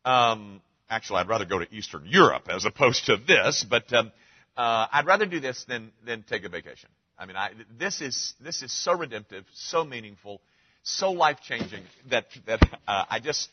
Um, 0.05 0.63
actually, 0.89 1.21
I'd 1.21 1.29
rather 1.29 1.45
go 1.45 1.59
to 1.59 1.67
Eastern 1.71 2.07
Europe 2.07 2.49
as 2.49 2.65
opposed 2.65 3.07
to 3.07 3.19
this, 3.19 3.65
but 3.69 3.93
um, 3.93 4.11
uh, 4.57 4.87
I'd 4.91 5.07
rather 5.07 5.27
do 5.27 5.39
this 5.39 5.65
than 5.69 5.93
than 6.05 6.23
take 6.23 6.45
a 6.45 6.49
vacation. 6.49 6.89
I 7.19 7.27
mean, 7.27 7.37
I, 7.37 7.51
this 7.79 8.01
is 8.01 8.35
this 8.41 8.63
is 8.63 8.73
so 8.73 8.93
redemptive, 8.93 9.45
so 9.53 9.85
meaningful, 9.85 10.41
so 10.83 11.11
life 11.11 11.39
changing 11.43 11.83
that 12.11 12.27
that 12.47 12.61
uh, 12.87 13.05
I 13.11 13.19
just 13.19 13.49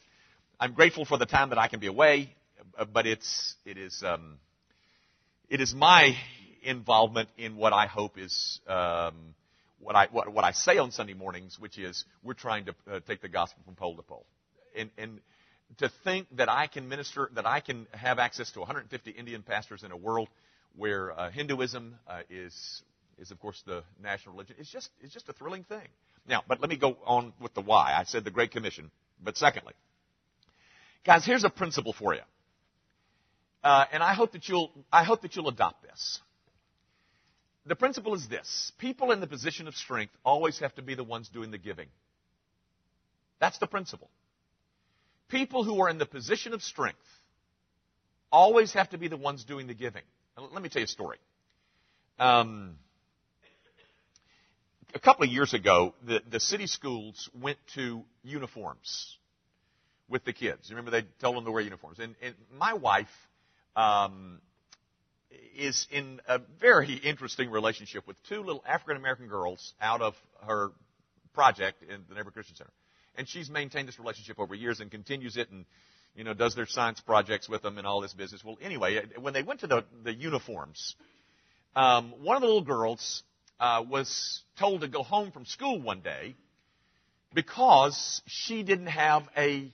I'm 0.60 0.74
grateful 0.74 1.06
for 1.06 1.18
the 1.18 1.26
time 1.26 1.50
that 1.50 1.58
I 1.58 1.68
can 1.68 1.80
be 1.80 1.88
away, 1.88 2.36
but 2.94 3.08
it's 3.08 3.56
it 3.66 3.78
is 3.78 4.04
um, 4.06 4.38
it 5.50 5.62
is 5.62 5.74
my 5.74 6.16
involvement 6.64 7.30
in 7.38 7.56
what 7.56 7.74
I 7.74 7.88
hope 7.88 8.18
is 8.20 8.60
um, 8.68 9.34
what 9.80 9.96
I 9.96 10.08
what, 10.12 10.32
what 10.32 10.44
I 10.44 10.52
say 10.52 10.78
on 10.78 10.92
Sunday 10.92 11.16
mornings, 11.16 11.58
which 11.60 11.80
is 11.80 12.06
we're 12.24 12.34
trying 12.34 12.66
to 12.66 12.76
uh, 12.92 13.00
take 13.08 13.22
the 13.22 13.30
gospel 13.30 13.64
from 13.66 13.74
pole 13.74 13.96
to 13.96 14.04
pole, 14.04 14.26
and 14.78 14.92
and 14.98 15.22
to 15.80 15.90
think 16.04 16.28
that 16.38 16.50
I 16.50 16.68
can 16.68 16.88
minister, 16.88 17.32
that 17.34 17.48
I 17.48 17.60
can 17.60 17.88
have 17.92 18.20
access 18.20 18.52
to 18.52 18.60
150 18.60 19.10
Indian 19.10 19.42
pastors 19.42 19.84
in 19.84 19.92
a 19.92 19.98
world 19.98 20.30
where 20.76 21.18
uh, 21.18 21.32
Hinduism 21.32 21.96
uh, 22.08 22.20
is 22.30 22.84
is 23.20 23.32
of 23.32 23.40
course 23.40 23.62
the 23.66 23.84
national 24.02 24.34
religion. 24.34 24.56
It's 24.60 24.72
just 24.72 24.90
it's 25.02 25.14
just 25.14 25.30
a 25.30 25.34
thrilling 25.34 25.64
thing. 25.64 25.88
Now, 26.28 26.44
but 26.48 26.60
let 26.60 26.70
me 26.70 26.78
go 26.78 26.98
on 27.06 27.34
with 27.40 27.54
the 27.54 27.62
why. 27.62 27.96
I 27.98 28.04
said 28.04 28.24
the 28.24 28.32
Great 28.32 28.52
Commission, 28.52 28.92
but 29.24 29.38
secondly, 29.38 29.74
guys, 31.06 31.26
here's 31.26 31.44
a 31.44 31.50
principle 31.50 31.94
for 31.94 32.14
you, 32.14 32.22
uh, 33.64 33.86
and 33.92 34.02
I 34.02 34.14
hope 34.14 34.32
that 34.34 34.48
you'll 34.50 34.72
I 34.92 35.04
hope 35.04 35.22
that 35.22 35.36
you'll 35.36 35.50
adopt 35.50 35.84
this. 35.84 36.20
The 37.66 37.76
principle 37.76 38.14
is 38.16 38.28
this: 38.28 38.72
people 38.78 39.12
in 39.12 39.20
the 39.20 39.28
position 39.28 39.68
of 39.68 39.76
strength 39.76 40.14
always 40.24 40.60
have 40.60 40.74
to 40.76 40.82
be 40.82 40.96
the 40.96 41.04
ones 41.04 41.30
doing 41.30 41.52
the 41.52 41.58
giving. 41.58 41.88
That's 43.40 43.58
the 43.60 43.68
principle. 43.68 44.10
People 45.28 45.64
who 45.64 45.82
are 45.82 45.90
in 45.90 45.98
the 45.98 46.06
position 46.06 46.54
of 46.54 46.62
strength 46.62 47.00
always 48.32 48.74
have 48.74 48.90
to 48.92 48.98
be 48.98 49.08
the 49.08 49.18
ones 49.18 49.44
doing 49.44 49.68
the 49.68 49.74
giving. 49.74 50.04
Let 50.38 50.62
me 50.62 50.70
tell 50.70 50.82
you 50.82 50.86
a 50.86 50.88
story. 50.88 51.18
Um, 52.20 52.78
a 54.96 55.00
couple 55.00 55.26
of 55.26 55.30
years 55.30 55.54
ago, 55.54 55.94
the, 56.08 56.22
the 56.32 56.40
city 56.40 56.68
schools 56.68 57.30
went 57.40 57.58
to 57.76 58.04
uniforms 58.24 59.18
with 60.08 60.24
the 60.24 60.32
kids. 60.32 60.70
You 60.70 60.78
remember, 60.78 60.92
they 60.92 61.06
told 61.20 61.36
them 61.36 61.44
to 61.46 61.52
wear 61.52 61.62
uniforms. 61.62 62.00
And, 62.00 62.16
and 62.22 62.34
my 62.58 62.74
wife 62.74 63.08
um, 63.76 64.40
is 65.58 65.86
in 65.92 66.22
a 66.28 66.40
very 66.62 66.94
interesting 66.94 67.52
relationship 67.52 68.08
with 68.08 68.16
two 68.30 68.42
little 68.42 68.64
African 68.66 68.96
American 68.96 69.28
girls 69.28 69.74
out 69.82 70.02
of 70.02 70.16
her 70.48 70.72
project 71.34 71.84
in 71.84 72.06
the 72.08 72.16
Neighborhood 72.16 72.34
Christian 72.34 72.56
Center. 72.56 72.72
And 73.18 73.28
she's 73.28 73.50
maintained 73.50 73.90
this 73.90 74.00
relationship 74.00 74.40
over 74.40 74.56
years 74.56 74.80
and 74.80 74.90
continues 74.90 75.36
it 75.36 75.50
and, 75.52 75.66
you 76.16 76.24
know, 76.24 76.34
does 76.34 76.56
their 76.56 76.66
science 76.66 77.02
projects 77.02 77.50
with 77.50 77.62
them 77.62 77.78
and 77.78 77.86
all 77.86 78.00
this 78.00 78.14
business. 78.14 78.44
Well, 78.46 78.58
anyway, 78.62 79.02
when 79.20 79.34
they 79.34 79.44
went 79.44 79.60
to 79.62 79.68
the, 79.68 79.84
the 80.04 80.14
uniforms, 80.14 80.96
um, 81.76 82.14
one 82.22 82.38
of 82.38 82.42
the 82.42 82.48
little 82.48 82.64
girls 82.64 83.24
uh, 83.60 83.84
was 83.88 84.42
told 84.58 84.82
to 84.82 84.88
go 84.88 85.04
home 85.04 85.32
from 85.32 85.46
school 85.46 85.82
one 85.82 86.02
day 86.02 86.36
because 87.34 88.22
she 88.26 88.64
didn't 88.64 88.88
have 88.88 89.24
a 89.38 89.72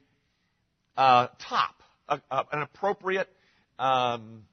uh, 0.97 1.27
top, 1.39 1.75
a, 2.07 2.21
a, 2.29 2.45
an 2.51 2.61
appropriate 2.61 3.29
um, 3.79 4.43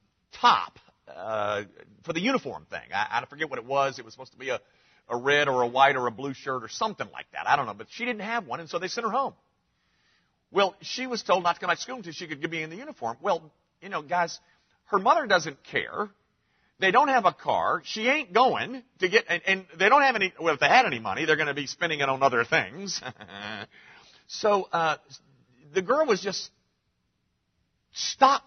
top 0.40 0.78
uh, 1.14 1.62
for 2.04 2.12
the 2.12 2.20
uniform 2.20 2.66
thing. 2.70 2.80
I, 2.94 3.20
I 3.22 3.26
forget 3.26 3.50
what 3.50 3.58
it 3.58 3.64
was. 3.64 3.98
It 3.98 4.04
was 4.04 4.14
supposed 4.14 4.32
to 4.32 4.38
be 4.38 4.50
a, 4.50 4.60
a 5.08 5.16
red 5.16 5.48
or 5.48 5.62
a 5.62 5.66
white 5.66 5.96
or 5.96 6.06
a 6.06 6.10
blue 6.10 6.34
shirt 6.34 6.62
or 6.62 6.68
something 6.68 7.08
like 7.12 7.26
that. 7.32 7.48
I 7.48 7.56
don't 7.56 7.66
know, 7.66 7.74
but 7.74 7.88
she 7.90 8.04
didn't 8.04 8.22
have 8.22 8.46
one, 8.46 8.60
and 8.60 8.68
so 8.68 8.78
they 8.78 8.88
sent 8.88 9.06
her 9.06 9.12
home. 9.12 9.34
Well, 10.50 10.76
she 10.80 11.06
was 11.06 11.22
told 11.22 11.42
not 11.42 11.54
to 11.54 11.60
come 11.60 11.68
back 11.68 11.78
to 11.78 11.82
school 11.82 11.96
until 11.96 12.12
she 12.12 12.26
could 12.26 12.50
be 12.50 12.62
in 12.62 12.70
the 12.70 12.76
uniform. 12.76 13.18
Well, 13.20 13.50
you 13.82 13.88
know, 13.90 14.02
guys, 14.02 14.38
her 14.86 14.98
mother 14.98 15.26
doesn't 15.26 15.62
care 15.64 16.08
they 16.80 16.90
don't 16.90 17.08
have 17.08 17.24
a 17.24 17.32
car. 17.32 17.82
She 17.84 18.08
ain't 18.08 18.32
going 18.32 18.82
to 19.00 19.08
get, 19.08 19.24
and, 19.28 19.42
and 19.46 19.66
they 19.78 19.88
don't 19.88 20.02
have 20.02 20.14
any, 20.14 20.32
well, 20.40 20.54
if 20.54 20.60
they 20.60 20.68
had 20.68 20.86
any 20.86 20.98
money, 20.98 21.24
they're 21.24 21.36
going 21.36 21.48
to 21.48 21.54
be 21.54 21.66
spending 21.66 22.00
it 22.00 22.08
on 22.08 22.22
other 22.22 22.44
things. 22.44 23.00
so, 24.28 24.68
uh, 24.72 24.96
the 25.74 25.82
girl 25.82 26.06
was 26.06 26.20
just 26.20 26.50
stuck. 27.92 28.44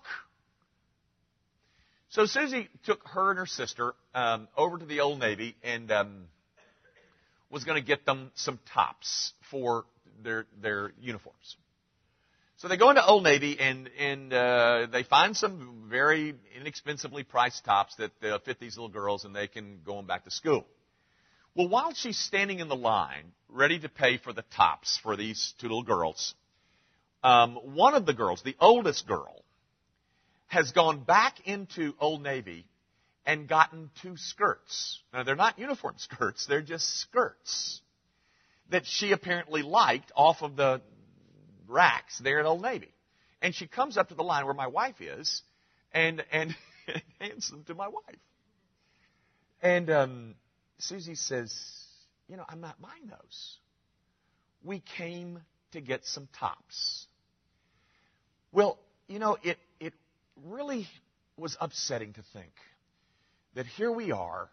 So 2.09 2.25
Susie 2.25 2.69
took 2.85 3.05
her 3.07 3.29
and 3.31 3.39
her 3.39 3.45
sister 3.45 3.93
um, 4.13 4.47
over 4.57 4.77
to 4.77 4.85
the 4.85 4.99
Old 4.99 5.19
Navy 5.19 5.55
and 5.63 5.91
um, 5.91 6.25
was 7.49 7.63
going 7.63 7.81
to 7.81 7.85
get 7.85 8.05
them 8.05 8.31
some 8.35 8.59
tops 8.73 9.33
for 9.49 9.85
their 10.23 10.45
their 10.61 10.91
uniforms. 11.01 11.55
So 12.61 12.67
they 12.67 12.77
go 12.77 12.91
into 12.91 13.03
Old 13.03 13.23
Navy 13.23 13.59
and 13.59 13.89
and 13.97 14.31
uh, 14.31 14.85
they 14.91 15.01
find 15.01 15.35
some 15.35 15.87
very 15.89 16.35
inexpensively 16.55 17.23
priced 17.23 17.65
tops 17.65 17.95
that 17.95 18.11
uh, 18.23 18.37
fit 18.37 18.59
these 18.59 18.77
little 18.77 18.87
girls, 18.87 19.25
and 19.25 19.35
they 19.35 19.47
can 19.47 19.79
go 19.83 19.97
on 19.97 20.05
back 20.05 20.25
to 20.25 20.31
school. 20.31 20.67
Well, 21.55 21.69
while 21.69 21.91
she's 21.95 22.19
standing 22.19 22.59
in 22.59 22.69
the 22.69 22.75
line, 22.75 23.31
ready 23.49 23.79
to 23.79 23.89
pay 23.89 24.17
for 24.17 24.31
the 24.31 24.43
tops 24.55 24.99
for 25.01 25.17
these 25.17 25.55
two 25.59 25.69
little 25.69 25.81
girls, 25.81 26.35
um, 27.23 27.55
one 27.55 27.95
of 27.95 28.05
the 28.05 28.13
girls, 28.13 28.43
the 28.43 28.55
oldest 28.59 29.07
girl, 29.07 29.43
has 30.45 30.71
gone 30.71 31.03
back 31.03 31.39
into 31.45 31.95
Old 31.99 32.21
Navy 32.21 32.67
and 33.25 33.47
gotten 33.47 33.89
two 34.03 34.17
skirts. 34.17 35.01
Now 35.11 35.23
they're 35.23 35.35
not 35.35 35.57
uniform 35.57 35.95
skirts; 35.97 36.45
they're 36.45 36.61
just 36.61 36.87
skirts 36.99 37.81
that 38.69 38.85
she 38.85 39.13
apparently 39.13 39.63
liked 39.63 40.11
off 40.15 40.43
of 40.43 40.55
the 40.55 40.79
racks 41.71 42.19
there 42.19 42.39
at 42.39 42.45
Old 42.45 42.61
Navy. 42.61 42.93
And 43.41 43.55
she 43.55 43.67
comes 43.67 43.97
up 43.97 44.09
to 44.09 44.15
the 44.15 44.23
line 44.23 44.45
where 44.45 44.53
my 44.53 44.67
wife 44.67 45.01
is 45.01 45.41
and, 45.93 46.23
and 46.31 46.55
hands 47.19 47.49
them 47.49 47.63
to 47.65 47.73
my 47.73 47.87
wife. 47.87 48.19
And 49.61 49.89
um, 49.89 50.35
Susie 50.79 51.15
says, 51.15 51.53
You 52.27 52.37
know, 52.37 52.45
I'm 52.47 52.61
not 52.61 52.81
buying 52.81 53.07
those. 53.07 53.57
We 54.63 54.83
came 54.97 55.39
to 55.71 55.81
get 55.81 56.05
some 56.05 56.27
tops. 56.39 57.07
Well, 58.51 58.77
you 59.07 59.19
know, 59.19 59.37
it, 59.41 59.57
it 59.79 59.93
really 60.45 60.87
was 61.37 61.55
upsetting 61.59 62.13
to 62.13 62.21
think 62.33 62.51
that 63.55 63.65
here 63.65 63.91
we 63.91 64.11
are, 64.11 64.49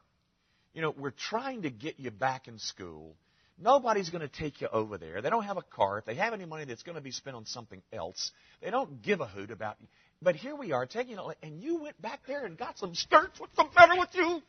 you 0.73 0.83
know, 0.83 0.95
we're 0.97 1.11
trying 1.11 1.63
to 1.63 1.71
get 1.71 1.99
you 1.99 2.11
back 2.11 2.49
in 2.49 2.59
school 2.59 3.17
Nobody's 3.61 4.11
going 4.11 4.23
to 4.23 4.29
take 4.29 4.61
you 4.61 4.69
over 4.69 4.99
there. 4.99 5.21
They 5.21 5.31
don't 5.31 5.43
have 5.43 5.57
a 5.57 5.63
car. 5.63 5.99
If 5.99 6.05
they 6.05 6.15
have 6.15 6.33
any 6.33 6.45
money 6.45 6.65
that's 6.65 6.85
going 6.85 6.95
to 6.95 7.03
be 7.03 7.11
spent 7.11 7.37
on 7.37 7.45
something 7.45 7.83
else, 7.93 8.31
they 8.63 8.71
don't 8.71 9.03
give 9.03 9.21
a 9.21 9.27
hoot 9.27 9.51
about 9.51 9.77
you. 9.81 9.89
But 10.23 10.37
here 10.37 10.55
we 10.55 10.73
are 10.73 10.87
taking 10.87 11.19
it, 11.19 11.37
and 11.43 11.61
you 11.61 11.83
went 11.83 12.01
back 12.01 12.21
there 12.27 12.45
and 12.45 12.57
got 12.57 12.79
some 12.79 12.95
skirts. 12.95 13.39
What's 13.39 13.57
the 13.57 13.65
matter 13.77 13.99
with 13.99 14.11
you? 14.15 14.43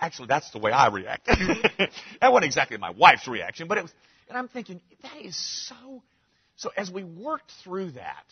Actually, 0.00 0.28
that's 0.28 0.50
the 0.52 0.58
way 0.58 0.70
I 0.72 0.88
reacted. 0.88 1.36
that 2.20 2.32
wasn't 2.32 2.44
exactly 2.44 2.76
my 2.76 2.90
wife's 2.90 3.26
reaction, 3.28 3.68
but 3.68 3.78
it 3.78 3.82
was. 3.82 3.92
And 4.28 4.36
I'm 4.38 4.48
thinking 4.48 4.80
that 5.02 5.20
is 5.20 5.36
so. 5.66 6.02
So 6.56 6.70
as 6.76 6.90
we 6.90 7.04
worked 7.04 7.50
through 7.62 7.92
that, 7.92 8.24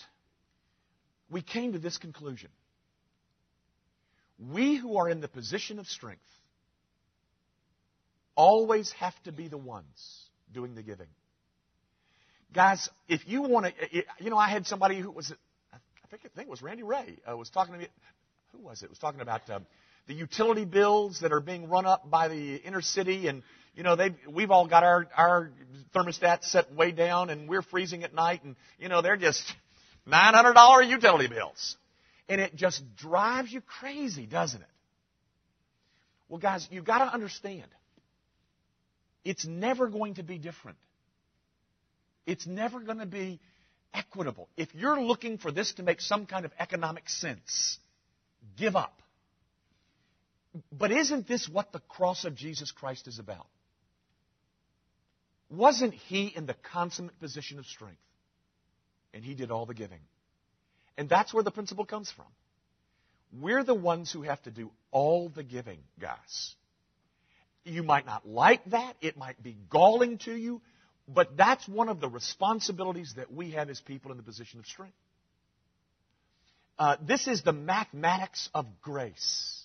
we 1.30 1.42
came 1.42 1.72
to 1.72 1.78
this 1.78 1.98
conclusion. 1.98 2.50
We 4.38 4.76
who 4.76 4.96
are 4.96 5.08
in 5.08 5.20
the 5.20 5.28
position 5.28 5.78
of 5.78 5.86
strength 5.86 6.20
always 8.36 8.92
have 8.92 9.14
to 9.24 9.32
be 9.32 9.48
the 9.48 9.58
ones 9.58 9.86
doing 10.52 10.74
the 10.74 10.82
giving. 10.82 11.08
Guys, 12.54 12.88
if 13.08 13.26
you 13.26 13.42
want 13.42 13.66
to, 13.66 13.72
you 14.20 14.30
know, 14.30 14.38
I 14.38 14.48
had 14.48 14.66
somebody 14.66 15.00
who 15.00 15.10
was, 15.10 15.32
I 15.72 15.76
think, 16.10 16.22
I 16.24 16.28
think 16.28 16.46
it 16.46 16.50
was 16.50 16.62
Randy 16.62 16.84
Ray, 16.84 17.18
uh, 17.28 17.36
was 17.36 17.50
talking 17.50 17.74
to 17.74 17.80
me. 17.80 17.88
Who 18.52 18.60
was 18.60 18.82
it? 18.82 18.88
Was 18.88 18.98
talking 18.98 19.20
about 19.20 19.50
um, 19.50 19.66
the 20.06 20.14
utility 20.14 20.64
bills 20.64 21.20
that 21.20 21.32
are 21.32 21.40
being 21.40 21.68
run 21.68 21.84
up 21.84 22.08
by 22.08 22.28
the 22.28 22.56
inner 22.56 22.80
city, 22.80 23.26
and 23.26 23.42
you 23.74 23.82
know, 23.82 23.96
they 23.96 24.14
we've 24.30 24.50
all 24.50 24.66
got 24.66 24.84
our 24.84 25.06
our 25.14 25.50
thermostats 25.94 26.44
set 26.44 26.72
way 26.72 26.92
down, 26.92 27.28
and 27.28 27.48
we're 27.48 27.62
freezing 27.62 28.04
at 28.04 28.14
night, 28.14 28.44
and 28.44 28.56
you 28.78 28.88
know, 28.88 29.02
they're 29.02 29.16
just 29.16 29.42
nine 30.06 30.32
hundred 30.32 30.54
dollar 30.54 30.82
utility 30.82 31.26
bills, 31.26 31.76
and 32.28 32.40
it 32.40 32.54
just 32.54 32.82
drives 32.96 33.52
you 33.52 33.60
crazy, 33.60 34.26
doesn't 34.26 34.62
it? 34.62 34.68
Well, 36.28 36.38
guys, 36.38 36.66
you've 36.70 36.84
got 36.84 36.98
to 36.98 37.12
understand 37.12 37.66
it's 39.26 39.44
never 39.44 39.88
going 39.88 40.14
to 40.14 40.22
be 40.22 40.38
different. 40.38 40.78
It's 42.26 42.46
never 42.46 42.78
going 42.78 42.98
to 42.98 43.06
be 43.06 43.40
equitable. 43.92 44.48
If 44.56 44.72
you're 44.72 45.00
looking 45.00 45.38
for 45.38 45.50
this 45.50 45.72
to 45.74 45.82
make 45.82 46.00
some 46.00 46.26
kind 46.26 46.44
of 46.44 46.52
economic 46.60 47.08
sense, 47.08 47.78
give 48.56 48.76
up. 48.76 49.02
But 50.70 50.92
isn't 50.92 51.26
this 51.26 51.48
what 51.48 51.72
the 51.72 51.80
cross 51.80 52.24
of 52.24 52.36
Jesus 52.36 52.70
Christ 52.70 53.08
is 53.08 53.18
about? 53.18 53.46
Wasn't 55.50 55.94
he 55.94 56.26
in 56.26 56.46
the 56.46 56.54
consummate 56.72 57.18
position 57.18 57.58
of 57.58 57.66
strength? 57.66 57.98
And 59.12 59.24
he 59.24 59.34
did 59.34 59.50
all 59.50 59.66
the 59.66 59.74
giving. 59.74 60.00
And 60.96 61.08
that's 61.08 61.34
where 61.34 61.42
the 61.42 61.50
principle 61.50 61.84
comes 61.84 62.12
from. 62.12 62.26
We're 63.40 63.64
the 63.64 63.74
ones 63.74 64.12
who 64.12 64.22
have 64.22 64.42
to 64.44 64.52
do 64.52 64.70
all 64.92 65.28
the 65.28 65.42
giving, 65.42 65.80
guys. 66.00 66.54
You 67.66 67.82
might 67.82 68.06
not 68.06 68.26
like 68.26 68.64
that. 68.66 68.94
It 69.00 69.16
might 69.16 69.42
be 69.42 69.56
galling 69.70 70.18
to 70.18 70.34
you. 70.34 70.62
But 71.08 71.36
that's 71.36 71.66
one 71.68 71.88
of 71.88 72.00
the 72.00 72.08
responsibilities 72.08 73.14
that 73.16 73.32
we 73.32 73.52
have 73.52 73.68
as 73.70 73.80
people 73.80 74.10
in 74.12 74.16
the 74.16 74.22
position 74.22 74.60
of 74.60 74.66
strength. 74.66 74.96
Uh, 76.78 76.96
this 77.00 77.26
is 77.26 77.42
the 77.42 77.52
mathematics 77.52 78.48
of 78.54 78.66
grace. 78.82 79.62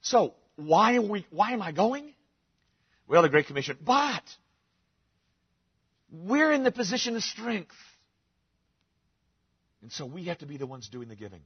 So, 0.00 0.34
why, 0.56 0.96
are 0.96 1.02
we, 1.02 1.26
why 1.30 1.52
am 1.52 1.62
I 1.62 1.72
going? 1.72 2.12
Well, 3.06 3.22
the 3.22 3.28
Great 3.28 3.46
Commission. 3.46 3.76
But, 3.80 4.22
we're 6.10 6.52
in 6.52 6.64
the 6.64 6.72
position 6.72 7.16
of 7.16 7.22
strength. 7.22 7.74
And 9.82 9.92
so 9.92 10.06
we 10.06 10.24
have 10.24 10.38
to 10.38 10.46
be 10.46 10.56
the 10.56 10.66
ones 10.66 10.88
doing 10.88 11.08
the 11.08 11.16
giving. 11.16 11.42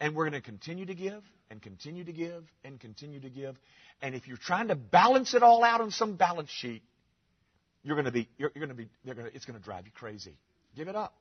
And 0.00 0.14
we're 0.14 0.28
going 0.28 0.40
to 0.40 0.46
continue 0.46 0.86
to 0.86 0.94
give 0.94 1.22
and 1.50 1.62
continue 1.62 2.04
to 2.04 2.12
give 2.12 2.44
and 2.64 2.78
continue 2.78 3.20
to 3.20 3.30
give. 3.30 3.56
And 4.02 4.14
if 4.14 4.28
you're 4.28 4.36
trying 4.36 4.68
to 4.68 4.74
balance 4.74 5.34
it 5.34 5.42
all 5.42 5.64
out 5.64 5.80
on 5.80 5.90
some 5.90 6.16
balance 6.16 6.50
sheet, 6.50 6.82
you're 7.82 7.96
going 7.96 8.06
to 8.06 8.12
be, 8.12 8.28
you're, 8.36 8.50
you're 8.54 8.66
going 8.66 8.76
to 8.76 8.82
be, 8.82 8.88
going 9.06 9.16
to, 9.18 9.34
it's 9.34 9.44
going 9.44 9.58
to 9.58 9.64
drive 9.64 9.86
you 9.86 9.92
crazy. 9.94 10.36
Give 10.76 10.88
it 10.88 10.96
up. 10.96 11.14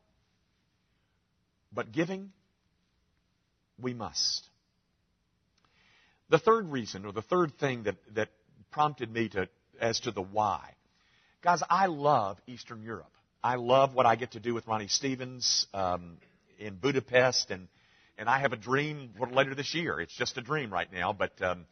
But 1.72 1.92
giving, 1.92 2.32
we 3.80 3.94
must. 3.94 4.48
The 6.30 6.40
third 6.40 6.72
reason, 6.72 7.06
or 7.06 7.12
the 7.12 7.22
third 7.22 7.58
thing 7.60 7.84
that, 7.84 7.96
that 8.16 8.30
prompted 8.72 9.12
me 9.12 9.30
to, 9.30 9.48
as 9.80 10.00
to 10.02 10.12
the 10.12 10.22
why. 10.22 10.72
Guys, 11.44 11.62
I 11.70 11.86
love 11.86 12.38
Eastern 12.48 12.82
Europe. 12.82 13.12
I 13.44 13.56
love 13.56 13.94
what 13.94 14.08
I 14.08 14.16
get 14.16 14.32
to 14.32 14.40
do 14.40 14.56
with 14.56 14.66
Ronnie 14.66 14.88
Stevens 14.88 15.68
um, 15.74 16.18
in 16.58 16.76
Budapest, 16.76 17.52
and 17.52 17.68
and 18.18 18.30
I 18.30 18.40
have 18.40 18.54
a 18.54 18.58
dream 18.58 19.12
for 19.18 19.28
later 19.28 19.56
this 19.56 19.74
year. 19.74 20.00
It's 20.00 20.16
just 20.16 20.38
a 20.38 20.42
dream 20.42 20.72
right 20.72 20.92
now, 20.92 21.14
but 21.14 21.40
um, 21.42 21.66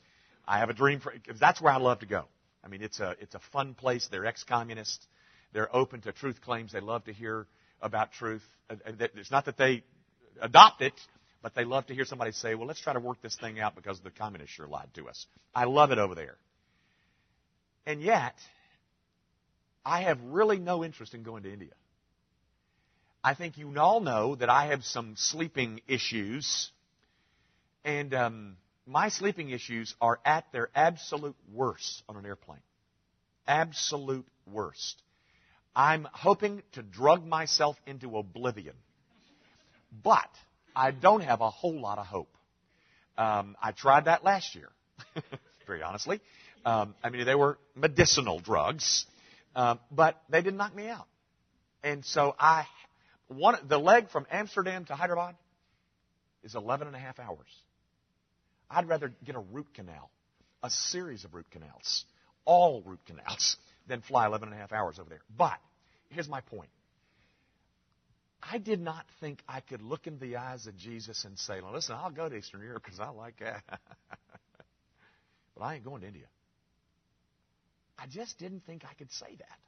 I 0.47 0.59
have 0.59 0.69
a 0.69 0.73
dream 0.73 0.99
for 0.99 1.13
that's 1.39 1.61
where 1.61 1.73
I 1.73 1.77
love 1.77 1.99
to 1.99 2.05
go. 2.05 2.25
I 2.63 2.67
mean, 2.67 2.81
it's 2.81 2.99
a 2.99 3.15
it's 3.19 3.35
a 3.35 3.41
fun 3.51 3.73
place. 3.73 4.07
They're 4.11 4.25
ex-communists. 4.25 5.05
They're 5.53 5.73
open 5.75 6.01
to 6.01 6.11
truth 6.11 6.41
claims. 6.41 6.71
They 6.71 6.79
love 6.79 7.05
to 7.05 7.13
hear 7.13 7.47
about 7.81 8.11
truth. 8.11 8.43
It's 8.69 9.31
not 9.31 9.45
that 9.45 9.57
they 9.57 9.83
adopt 10.41 10.81
it, 10.81 10.93
but 11.41 11.53
they 11.53 11.65
love 11.65 11.87
to 11.87 11.93
hear 11.93 12.05
somebody 12.05 12.31
say, 12.31 12.55
"Well, 12.55 12.67
let's 12.67 12.81
try 12.81 12.93
to 12.93 12.99
work 12.99 13.21
this 13.21 13.35
thing 13.35 13.59
out 13.59 13.75
because 13.75 13.99
the 13.99 14.11
communists 14.11 14.55
sure 14.55 14.67
lied 14.67 14.93
to 14.95 15.09
us." 15.09 15.27
I 15.53 15.65
love 15.65 15.91
it 15.91 15.97
over 15.97 16.15
there. 16.15 16.37
And 17.85 18.01
yet, 18.01 18.35
I 19.85 20.03
have 20.03 20.19
really 20.23 20.57
no 20.57 20.83
interest 20.83 21.13
in 21.13 21.23
going 21.23 21.43
to 21.43 21.51
India. 21.51 21.73
I 23.23 23.35
think 23.35 23.57
you 23.57 23.73
all 23.79 24.01
know 24.01 24.35
that 24.35 24.49
I 24.49 24.67
have 24.67 24.83
some 24.83 25.15
sleeping 25.15 25.79
issues, 25.87 26.69
and 27.85 28.13
um, 28.13 28.57
my 28.85 29.07
sleeping 29.07 29.49
issues 29.49 29.95
are 30.01 30.19
at 30.25 30.51
their 30.51 30.69
absolute 30.75 31.35
worst 31.53 32.03
on 32.09 32.17
an 32.17 32.25
airplane. 32.25 32.59
Absolute 33.47 34.27
worst. 34.51 35.01
I'm 35.73 36.05
hoping 36.11 36.63
to 36.73 36.83
drug 36.83 37.25
myself 37.25 37.77
into 37.87 38.17
oblivion. 38.17 38.75
But 40.03 40.29
I 40.75 40.91
don't 40.91 41.21
have 41.21 41.39
a 41.39 41.49
whole 41.49 41.79
lot 41.79 41.99
of 41.99 42.05
hope. 42.05 42.35
Um, 43.17 43.55
I 43.61 43.71
tried 43.71 44.05
that 44.05 44.25
last 44.25 44.53
year, 44.53 44.69
very 45.67 45.81
honestly. 45.81 46.19
Um, 46.65 46.93
I 47.03 47.09
mean, 47.09 47.25
they 47.25 47.35
were 47.35 47.57
medicinal 47.75 48.39
drugs, 48.39 49.05
um, 49.55 49.79
but 49.91 50.21
they 50.29 50.41
didn't 50.41 50.57
knock 50.57 50.75
me 50.75 50.87
out. 50.87 51.07
And 51.83 52.03
so 52.05 52.35
I, 52.39 52.65
one, 53.37 53.57
the 53.67 53.77
leg 53.77 54.09
from 54.09 54.25
Amsterdam 54.31 54.85
to 54.85 54.95
Hyderabad 54.95 55.35
is 56.43 56.55
11 56.55 56.87
and 56.87 56.95
a 56.95 56.99
half 56.99 57.19
hours. 57.19 57.47
I'd 58.69 58.87
rather 58.87 59.13
get 59.23 59.35
a 59.35 59.39
root 59.39 59.67
canal, 59.73 60.09
a 60.61 60.69
series 60.69 61.25
of 61.25 61.33
root 61.33 61.49
canals, 61.51 62.05
all 62.45 62.81
root 62.85 62.99
canals, 63.05 63.57
than 63.87 64.01
fly 64.01 64.25
11 64.25 64.49
and 64.49 64.57
a 64.57 64.59
half 64.59 64.71
hours 64.71 64.99
over 64.99 65.09
there. 65.09 65.21
But 65.37 65.59
here's 66.09 66.29
my 66.29 66.41
point. 66.41 66.69
I 68.41 68.57
did 68.57 68.81
not 68.81 69.05
think 69.19 69.41
I 69.47 69.61
could 69.61 69.81
look 69.81 70.05
in 70.05 70.19
the 70.19 70.35
eyes 70.35 70.67
of 70.67 70.75
Jesus 70.75 71.23
and 71.23 71.37
say, 71.39 71.61
well, 71.61 71.71
listen, 71.71 71.95
I'll 71.95 72.11
go 72.11 72.27
to 72.27 72.35
Eastern 72.35 72.61
Europe 72.61 72.83
because 72.83 72.99
I 72.99 73.09
like 73.09 73.39
that. 73.39 73.63
but 75.55 75.63
I 75.63 75.75
ain't 75.75 75.85
going 75.85 76.01
to 76.01 76.07
India. 76.07 76.25
I 77.97 78.05
just 78.07 78.37
didn't 78.37 78.65
think 78.65 78.83
I 78.89 78.93
could 78.95 79.11
say 79.11 79.35
that. 79.37 79.59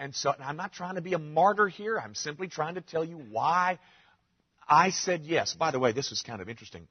And 0.00 0.14
so 0.14 0.32
and 0.32 0.42
I'm 0.42 0.56
not 0.56 0.72
trying 0.72 0.94
to 0.94 1.02
be 1.02 1.12
a 1.12 1.18
martyr 1.18 1.68
here. 1.68 1.98
I'm 1.98 2.14
simply 2.14 2.48
trying 2.48 2.76
to 2.76 2.80
tell 2.80 3.04
you 3.04 3.16
why 3.30 3.78
I 4.66 4.90
said 4.90 5.24
yes. 5.24 5.52
By 5.54 5.72
the 5.72 5.78
way, 5.78 5.92
this 5.92 6.08
was 6.08 6.22
kind 6.22 6.40
of 6.40 6.48
interesting. 6.48 6.88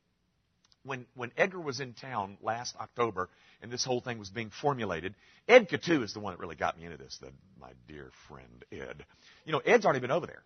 When, 0.83 1.07
when 1.15 1.31
Edgar 1.35 1.59
was 1.59 1.79
in 1.79 1.93
town 1.93 2.37
last 2.41 2.75
October 2.79 3.29
and 3.61 3.71
this 3.71 3.83
whole 3.83 3.99
thing 3.99 4.19
was 4.19 4.29
being 4.29 4.51
formulated, 4.61 5.15
Ed 5.47 5.69
Catu 5.69 6.03
is 6.03 6.13
the 6.13 6.19
one 6.19 6.33
that 6.33 6.39
really 6.39 6.55
got 6.55 6.77
me 6.77 6.85
into 6.85 6.97
this, 6.97 7.17
the, 7.19 7.31
my 7.59 7.71
dear 7.87 8.11
friend 8.27 8.63
Ed. 8.71 9.03
You 9.43 9.53
know, 9.53 9.59
Ed's 9.59 9.85
already 9.85 9.99
been 9.99 10.11
over 10.11 10.27
there, 10.27 10.43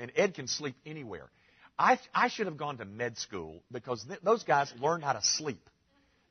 and 0.00 0.10
Ed 0.16 0.34
can 0.34 0.48
sleep 0.48 0.74
anywhere. 0.86 1.28
I, 1.78 1.98
I 2.14 2.28
should 2.28 2.46
have 2.46 2.56
gone 2.56 2.78
to 2.78 2.84
med 2.86 3.18
school 3.18 3.62
because 3.70 4.02
th- 4.04 4.20
those 4.22 4.42
guys 4.42 4.72
learned 4.80 5.04
how 5.04 5.12
to 5.12 5.22
sleep. 5.22 5.68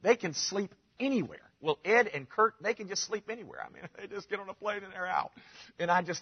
They 0.01 0.15
can 0.15 0.33
sleep 0.33 0.73
anywhere. 0.99 1.39
Well, 1.65 1.79
Ed 1.83 2.07
and 2.13 2.29
Kurt, 2.29 2.53
they 2.61 2.75
can 2.75 2.87
just 2.87 3.03
sleep 3.05 3.27
anywhere. 3.27 3.59
I 3.67 3.73
mean, 3.73 3.83
they 3.99 4.05
just 4.05 4.29
get 4.29 4.39
on 4.39 4.47
a 4.47 4.53
plane 4.53 4.83
and 4.83 4.93
they're 4.93 5.07
out. 5.07 5.31
And 5.79 5.89
I 5.89 6.03
just 6.03 6.21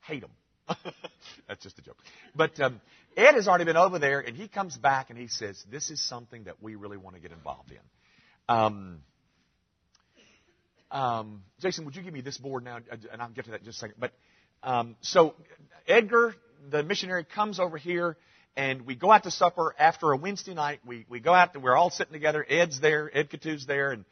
hate 0.00 0.22
them. 0.22 0.30
That's 1.48 1.62
just 1.62 1.78
a 1.78 1.82
joke. 1.82 1.96
But 2.34 2.58
um, 2.60 2.80
Ed 3.16 3.34
has 3.34 3.46
already 3.46 3.64
been 3.64 3.76
over 3.76 4.00
there, 4.00 4.20
and 4.20 4.36
he 4.36 4.48
comes 4.48 4.76
back 4.76 5.10
and 5.10 5.18
he 5.18 5.28
says, 5.28 5.62
"This 5.70 5.90
is 5.90 6.02
something 6.02 6.44
that 6.44 6.62
we 6.62 6.76
really 6.76 6.96
want 6.96 7.14
to 7.16 7.22
get 7.22 7.30
involved 7.32 7.70
in." 7.70 7.78
Um, 8.48 9.00
um, 10.90 11.42
Jason, 11.60 11.84
would 11.84 11.96
you 11.96 12.02
give 12.02 12.14
me 12.14 12.20
this 12.20 12.38
board 12.38 12.64
now, 12.64 12.76
and 12.76 13.22
I'll 13.22 13.30
get 13.30 13.46
to 13.46 13.50
that 13.52 13.60
in 13.60 13.66
just 13.66 13.78
a 13.78 13.80
second. 13.80 13.96
But 13.98 14.12
um, 14.62 14.96
so 15.00 15.34
Edgar, 15.86 16.34
the 16.70 16.82
missionary, 16.84 17.24
comes 17.24 17.58
over 17.58 17.76
here, 17.76 18.16
and 18.56 18.86
we 18.86 18.94
go 18.94 19.10
out 19.10 19.24
to 19.24 19.32
supper 19.32 19.74
after 19.78 20.12
a 20.12 20.16
Wednesday 20.16 20.54
night. 20.54 20.80
We 20.86 21.06
we 21.08 21.18
go 21.18 21.34
out, 21.34 21.60
we're 21.60 21.76
all 21.76 21.90
sitting 21.90 22.12
together. 22.12 22.46
Ed's 22.48 22.80
there, 22.80 23.10
Ed 23.12 23.30
Catu's 23.30 23.66
there, 23.66 23.90
and 23.90 24.04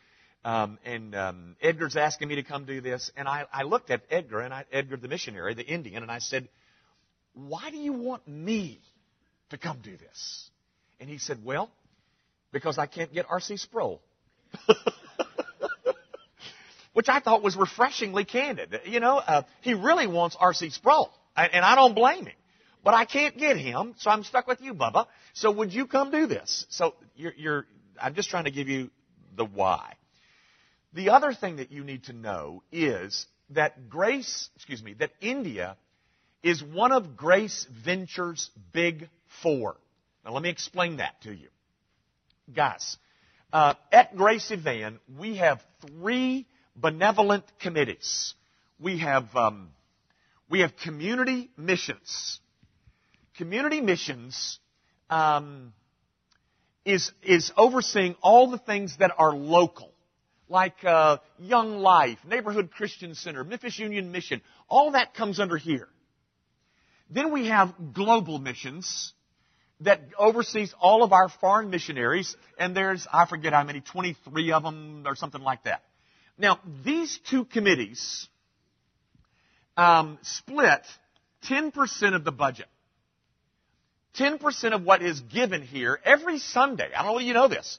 um, 0.44 0.78
and 0.84 1.14
um, 1.14 1.56
Edgar's 1.60 1.96
asking 1.96 2.28
me 2.28 2.36
to 2.36 2.42
come 2.42 2.64
do 2.64 2.80
this. 2.80 3.10
And 3.16 3.28
I, 3.28 3.44
I 3.52 3.62
looked 3.64 3.90
at 3.90 4.02
Edgar, 4.10 4.40
and 4.40 4.54
I, 4.54 4.64
Edgar 4.72 4.96
the 4.96 5.08
missionary, 5.08 5.54
the 5.54 5.66
Indian, 5.66 6.02
and 6.02 6.10
I 6.10 6.18
said, 6.18 6.48
"Why 7.34 7.70
do 7.70 7.76
you 7.76 7.92
want 7.92 8.26
me 8.26 8.80
to 9.50 9.58
come 9.58 9.78
do 9.82 9.96
this?" 9.96 10.50
And 10.98 11.10
he 11.10 11.18
said, 11.18 11.44
"Well, 11.44 11.70
because 12.52 12.78
I 12.78 12.86
can't 12.86 13.12
get 13.12 13.26
R.C. 13.28 13.58
Sproul." 13.58 14.00
Which 16.92 17.08
I 17.08 17.20
thought 17.20 17.40
was 17.42 17.54
refreshingly 17.56 18.24
candid. 18.24 18.80
You 18.84 18.98
know, 18.98 19.18
uh, 19.18 19.42
he 19.60 19.74
really 19.74 20.08
wants 20.08 20.36
R.C. 20.38 20.70
Sproul, 20.70 21.10
and 21.36 21.64
I 21.64 21.76
don't 21.76 21.94
blame 21.94 22.26
him. 22.26 22.34
But 22.82 22.94
I 22.94 23.04
can't 23.04 23.36
get 23.36 23.58
him, 23.58 23.94
so 23.98 24.10
I'm 24.10 24.24
stuck 24.24 24.46
with 24.46 24.60
you, 24.60 24.74
Bubba. 24.74 25.06
So 25.34 25.50
would 25.50 25.72
you 25.72 25.86
come 25.86 26.10
do 26.10 26.26
this? 26.26 26.66
So 26.70 26.94
you're, 27.14 27.34
you're 27.36 27.66
I'm 28.00 28.14
just 28.14 28.30
trying 28.30 28.44
to 28.44 28.50
give 28.50 28.68
you 28.68 28.90
the 29.36 29.44
why. 29.44 29.94
The 30.92 31.10
other 31.10 31.32
thing 31.32 31.56
that 31.56 31.70
you 31.70 31.84
need 31.84 32.04
to 32.04 32.12
know 32.12 32.62
is 32.72 33.26
that 33.50 33.88
Grace, 33.88 34.48
excuse 34.56 34.82
me, 34.82 34.94
that 34.94 35.12
India 35.20 35.76
is 36.42 36.62
one 36.62 36.90
of 36.92 37.16
Grace 37.16 37.66
Venture's 37.84 38.50
big 38.72 39.08
four. 39.42 39.76
Now 40.24 40.32
let 40.32 40.42
me 40.42 40.48
explain 40.48 40.96
that 40.96 41.20
to 41.22 41.32
you. 41.32 41.48
Guys, 42.54 42.96
uh, 43.52 43.74
at 43.92 44.16
Grace 44.16 44.50
Evan, 44.50 44.98
we 45.18 45.36
have 45.36 45.60
three 45.86 46.46
benevolent 46.74 47.44
committees. 47.60 48.34
We 48.80 48.98
have, 48.98 49.34
um, 49.36 49.70
we 50.48 50.60
have 50.60 50.76
community 50.76 51.50
missions. 51.56 52.40
Community 53.36 53.80
missions 53.80 54.58
um, 55.08 55.72
is, 56.84 57.12
is 57.22 57.52
overseeing 57.56 58.16
all 58.22 58.50
the 58.50 58.58
things 58.58 58.96
that 58.98 59.12
are 59.16 59.32
local 59.32 59.89
like 60.50 60.84
uh, 60.84 61.18
Young 61.38 61.78
Life, 61.78 62.18
Neighborhood 62.28 62.70
Christian 62.72 63.14
Center, 63.14 63.44
Memphis 63.44 63.78
Union 63.78 64.12
Mission. 64.12 64.42
All 64.68 64.90
that 64.90 65.14
comes 65.14 65.40
under 65.40 65.56
here. 65.56 65.88
Then 67.08 67.32
we 67.32 67.46
have 67.46 67.72
global 67.94 68.38
missions 68.38 69.14
that 69.80 70.02
oversees 70.18 70.74
all 70.78 71.02
of 71.02 71.12
our 71.12 71.28
foreign 71.28 71.70
missionaries, 71.70 72.36
and 72.58 72.76
there's, 72.76 73.06
I 73.10 73.26
forget 73.26 73.52
how 73.52 73.64
many, 73.64 73.80
23 73.80 74.52
of 74.52 74.62
them 74.62 75.04
or 75.06 75.16
something 75.16 75.40
like 75.40 75.64
that. 75.64 75.82
Now, 76.36 76.58
these 76.84 77.18
two 77.30 77.44
committees 77.44 78.28
um, 79.76 80.18
split 80.22 80.82
10% 81.48 82.14
of 82.14 82.24
the 82.24 82.32
budget. 82.32 82.66
10% 84.18 84.74
of 84.74 84.82
what 84.82 85.02
is 85.02 85.20
given 85.20 85.62
here 85.62 85.98
every 86.04 86.38
Sunday, 86.38 86.88
I 86.92 86.98
don't 86.98 87.06
know 87.06 87.12
whether 87.14 87.26
you 87.26 87.34
know 87.34 87.48
this, 87.48 87.78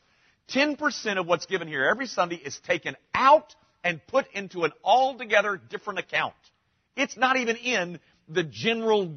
10% 0.53 1.17
of 1.17 1.27
what's 1.27 1.45
given 1.45 1.67
here 1.67 1.85
every 1.85 2.07
Sunday 2.07 2.35
is 2.35 2.57
taken 2.67 2.95
out 3.13 3.55
and 3.83 4.05
put 4.07 4.27
into 4.33 4.63
an 4.63 4.71
altogether 4.83 5.59
different 5.69 5.99
account. 5.99 6.33
It's 6.95 7.17
not 7.17 7.37
even 7.37 7.55
in 7.55 7.99
the 8.27 8.43
general 8.43 9.13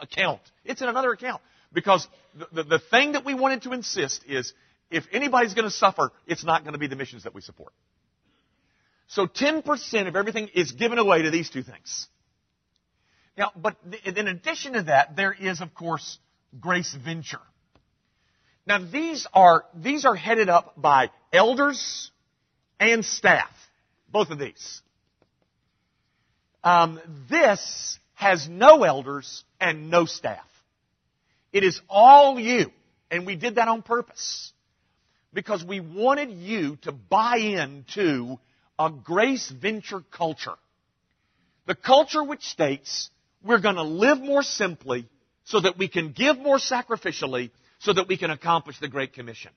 account. 0.00 0.40
It's 0.64 0.82
in 0.82 0.88
another 0.88 1.12
account. 1.12 1.42
Because 1.72 2.06
the, 2.34 2.46
the, 2.52 2.62
the 2.64 2.78
thing 2.78 3.12
that 3.12 3.24
we 3.24 3.34
wanted 3.34 3.62
to 3.62 3.72
insist 3.72 4.24
is 4.26 4.52
if 4.90 5.04
anybody's 5.12 5.54
going 5.54 5.64
to 5.66 5.74
suffer, 5.74 6.12
it's 6.26 6.44
not 6.44 6.62
going 6.62 6.72
to 6.72 6.78
be 6.78 6.86
the 6.86 6.96
missions 6.96 7.24
that 7.24 7.34
we 7.34 7.40
support. 7.40 7.72
So 9.08 9.26
10% 9.26 10.08
of 10.08 10.16
everything 10.16 10.48
is 10.54 10.72
given 10.72 10.98
away 10.98 11.22
to 11.22 11.30
these 11.30 11.50
two 11.50 11.62
things. 11.62 12.08
Now, 13.36 13.52
but 13.54 13.76
in 14.04 14.28
addition 14.28 14.72
to 14.72 14.82
that, 14.84 15.14
there 15.14 15.32
is, 15.32 15.60
of 15.60 15.74
course, 15.74 16.18
Grace 16.58 16.94
Venture. 16.94 17.40
Now, 18.66 18.78
these 18.78 19.26
are, 19.32 19.64
these 19.74 20.04
are 20.04 20.16
headed 20.16 20.48
up 20.48 20.74
by 20.76 21.10
elders 21.32 22.10
and 22.80 23.04
staff. 23.04 23.50
Both 24.10 24.30
of 24.30 24.38
these. 24.38 24.82
Um, 26.64 27.00
this 27.30 27.98
has 28.14 28.48
no 28.48 28.82
elders 28.82 29.44
and 29.60 29.90
no 29.90 30.04
staff. 30.04 30.44
It 31.52 31.62
is 31.62 31.80
all 31.88 32.40
you. 32.40 32.72
And 33.10 33.24
we 33.24 33.36
did 33.36 33.54
that 33.54 33.68
on 33.68 33.82
purpose. 33.82 34.52
Because 35.32 35.64
we 35.64 35.80
wanted 35.80 36.30
you 36.30 36.76
to 36.82 36.92
buy 36.92 37.36
into 37.36 38.38
a 38.78 38.90
grace 38.90 39.48
venture 39.48 40.02
culture. 40.10 40.54
The 41.66 41.74
culture 41.74 42.24
which 42.24 42.42
states 42.42 43.10
we're 43.44 43.60
going 43.60 43.76
to 43.76 43.82
live 43.82 44.18
more 44.20 44.42
simply 44.42 45.06
so 45.44 45.60
that 45.60 45.78
we 45.78 45.88
can 45.88 46.12
give 46.12 46.38
more 46.38 46.58
sacrificially 46.58 47.50
so 47.86 47.92
that 47.92 48.08
we 48.08 48.16
can 48.16 48.32
accomplish 48.32 48.80
the 48.80 48.88
Great 48.88 49.12
Commission. 49.12 49.52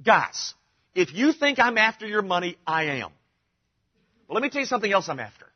Guys, 0.00 0.54
if 0.94 1.12
you 1.12 1.32
think 1.32 1.58
I'm 1.58 1.76
after 1.76 2.06
your 2.06 2.22
money, 2.22 2.56
I 2.64 2.84
am. 3.02 3.10
But 4.28 4.34
let 4.34 4.42
me 4.44 4.48
tell 4.48 4.60
you 4.60 4.66
something 4.66 4.92
else 4.92 5.08
I'm 5.08 5.18
after. 5.18 5.46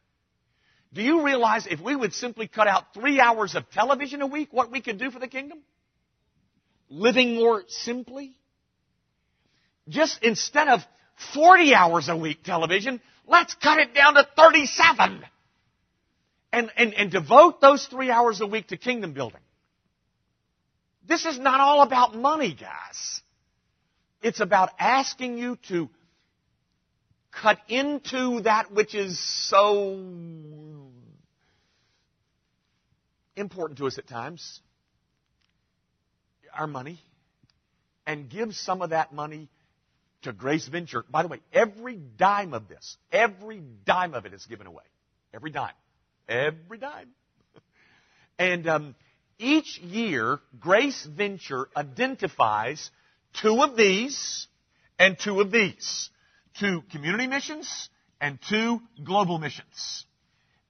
Do 0.92 1.00
you 1.00 1.24
realize 1.24 1.68
if 1.68 1.80
we 1.80 1.94
would 1.94 2.12
simply 2.12 2.48
cut 2.48 2.66
out 2.66 2.92
three 2.92 3.20
hours 3.20 3.54
of 3.54 3.70
television 3.70 4.20
a 4.20 4.26
week, 4.26 4.48
what 4.50 4.72
we 4.72 4.80
could 4.80 4.98
do 4.98 5.12
for 5.12 5.20
the 5.20 5.28
kingdom? 5.28 5.60
Living 6.90 7.36
more 7.36 7.62
simply? 7.68 8.36
Just 9.88 10.24
instead 10.24 10.66
of 10.66 10.80
40 11.34 11.72
hours 11.72 12.08
a 12.08 12.16
week 12.16 12.42
television, 12.42 13.00
let's 13.28 13.54
cut 13.54 13.78
it 13.78 13.94
down 13.94 14.14
to 14.14 14.26
37. 14.36 15.22
And, 16.52 16.72
and, 16.76 16.94
and 16.94 17.12
devote 17.12 17.60
those 17.60 17.86
three 17.86 18.10
hours 18.10 18.40
a 18.40 18.46
week 18.46 18.68
to 18.68 18.76
kingdom 18.76 19.12
building. 19.12 19.40
This 21.08 21.24
is 21.24 21.38
not 21.38 21.60
all 21.60 21.82
about 21.82 22.14
money, 22.14 22.54
guys. 22.54 23.22
It's 24.22 24.40
about 24.40 24.70
asking 24.78 25.38
you 25.38 25.56
to 25.68 25.88
cut 27.32 27.58
into 27.68 28.42
that 28.42 28.72
which 28.72 28.94
is 28.94 29.18
so 29.48 29.98
important 33.36 33.78
to 33.78 33.86
us 33.86 33.96
at 33.96 34.06
times, 34.06 34.60
our 36.54 36.66
money, 36.66 37.00
and 38.06 38.28
give 38.28 38.54
some 38.54 38.82
of 38.82 38.90
that 38.90 39.12
money 39.12 39.48
to 40.22 40.32
Grace 40.32 40.66
Venture. 40.68 41.04
By 41.08 41.22
the 41.22 41.28
way, 41.28 41.40
every 41.52 41.96
dime 41.96 42.52
of 42.52 42.68
this, 42.68 42.96
every 43.12 43.62
dime 43.86 44.14
of 44.14 44.26
it 44.26 44.34
is 44.34 44.44
given 44.46 44.66
away. 44.66 44.84
Every 45.32 45.50
dime. 45.50 45.74
Every 46.28 46.78
dime. 46.78 47.10
and 48.38 48.68
um, 48.68 48.94
each 49.38 49.78
year, 49.78 50.40
Grace 50.58 51.04
Venture 51.04 51.68
identifies 51.76 52.90
two 53.40 53.62
of 53.62 53.76
these 53.76 54.46
and 54.98 55.18
two 55.18 55.40
of 55.40 55.50
these. 55.50 56.10
Two 56.58 56.82
community 56.90 57.26
missions 57.26 57.88
and 58.20 58.38
two 58.48 58.80
global 59.04 59.38
missions. 59.38 60.04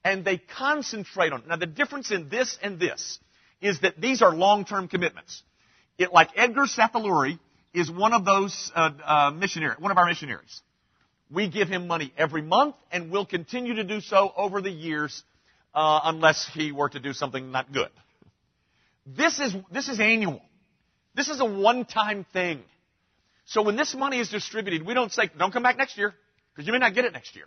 And 0.04 0.24
they 0.24 0.38
concentrate 0.38 1.32
on 1.32 1.40
it. 1.40 1.48
Now 1.48 1.56
the 1.56 1.66
difference 1.66 2.10
in 2.10 2.28
this 2.28 2.58
and 2.62 2.78
this 2.78 3.18
is 3.60 3.80
that 3.80 4.00
these 4.00 4.22
are 4.22 4.34
long-term 4.34 4.88
commitments. 4.88 5.42
It, 5.96 6.12
like 6.12 6.30
Edgar 6.36 6.66
Sethalouri 6.66 7.38
is 7.74 7.90
one 7.90 8.12
of 8.12 8.24
those 8.24 8.70
uh, 8.74 8.90
uh, 9.04 9.30
missionaries, 9.30 9.78
one 9.80 9.90
of 9.90 9.98
our 9.98 10.06
missionaries. 10.06 10.62
We 11.30 11.48
give 11.48 11.68
him 11.68 11.86
money 11.86 12.12
every 12.16 12.40
month, 12.40 12.76
and 12.90 13.10
we'll 13.10 13.26
continue 13.26 13.74
to 13.74 13.84
do 13.84 14.00
so 14.00 14.32
over 14.36 14.62
the 14.62 14.70
years, 14.70 15.22
uh, 15.74 16.00
unless 16.04 16.48
he 16.54 16.72
were 16.72 16.88
to 16.88 17.00
do 17.00 17.12
something 17.12 17.50
not 17.50 17.72
good. 17.72 17.90
This 19.16 19.40
is 19.40 19.54
this 19.70 19.88
is 19.88 20.00
annual. 20.00 20.42
This 21.14 21.28
is 21.28 21.40
a 21.40 21.44
one-time 21.44 22.26
thing. 22.32 22.62
So 23.46 23.62
when 23.62 23.76
this 23.76 23.94
money 23.94 24.18
is 24.20 24.28
distributed, 24.28 24.86
we 24.86 24.92
don't 24.92 25.10
say, 25.10 25.30
"Don't 25.38 25.52
come 25.52 25.62
back 25.62 25.78
next 25.78 25.96
year," 25.96 26.14
because 26.52 26.66
you 26.66 26.72
may 26.72 26.78
not 26.78 26.94
get 26.94 27.06
it 27.06 27.12
next 27.12 27.34
year. 27.34 27.46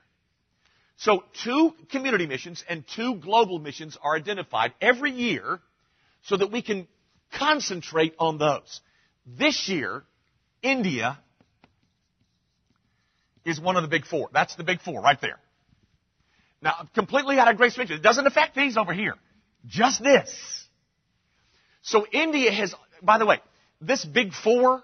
So 0.97 1.23
two 1.43 1.75
community 1.91 2.25
missions 2.25 2.63
and 2.67 2.83
two 2.87 3.15
global 3.15 3.59
missions 3.59 3.97
are 4.01 4.15
identified 4.15 4.73
every 4.81 5.11
year, 5.11 5.61
so 6.23 6.37
that 6.37 6.51
we 6.51 6.61
can 6.61 6.87
concentrate 7.33 8.15
on 8.17 8.39
those. 8.39 8.81
This 9.25 9.69
year, 9.69 10.03
India 10.63 11.19
is 13.45 13.59
one 13.59 13.75
of 13.75 13.83
the 13.83 13.87
big 13.87 14.05
four. 14.05 14.29
That's 14.33 14.55
the 14.55 14.63
big 14.63 14.81
four 14.81 15.01
right 15.01 15.19
there. 15.21 15.39
Now, 16.61 16.87
completely 16.93 17.37
out 17.39 17.47
of 17.47 17.57
grace. 17.57 17.77
It 17.77 18.01
doesn't 18.01 18.25
affect 18.27 18.55
these 18.55 18.77
over 18.77 18.93
here. 18.93 19.15
Just 19.67 20.03
this. 20.03 20.60
So 21.81 22.05
India 22.11 22.51
has, 22.51 22.73
by 23.01 23.17
the 23.17 23.25
way, 23.25 23.39
this 23.79 24.05
big 24.05 24.33
four 24.33 24.83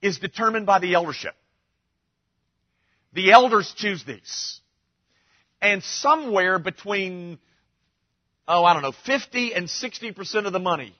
is 0.00 0.18
determined 0.18 0.66
by 0.66 0.78
the 0.78 0.94
eldership. 0.94 1.34
The 3.12 3.32
elders 3.32 3.72
choose 3.76 4.04
these. 4.04 4.60
And 5.60 5.82
somewhere 5.82 6.58
between, 6.58 7.38
oh, 8.48 8.64
I 8.64 8.72
don't 8.72 8.82
know, 8.82 8.94
50 9.04 9.54
and 9.54 9.66
60% 9.66 10.46
of 10.46 10.52
the 10.52 10.58
money 10.58 10.94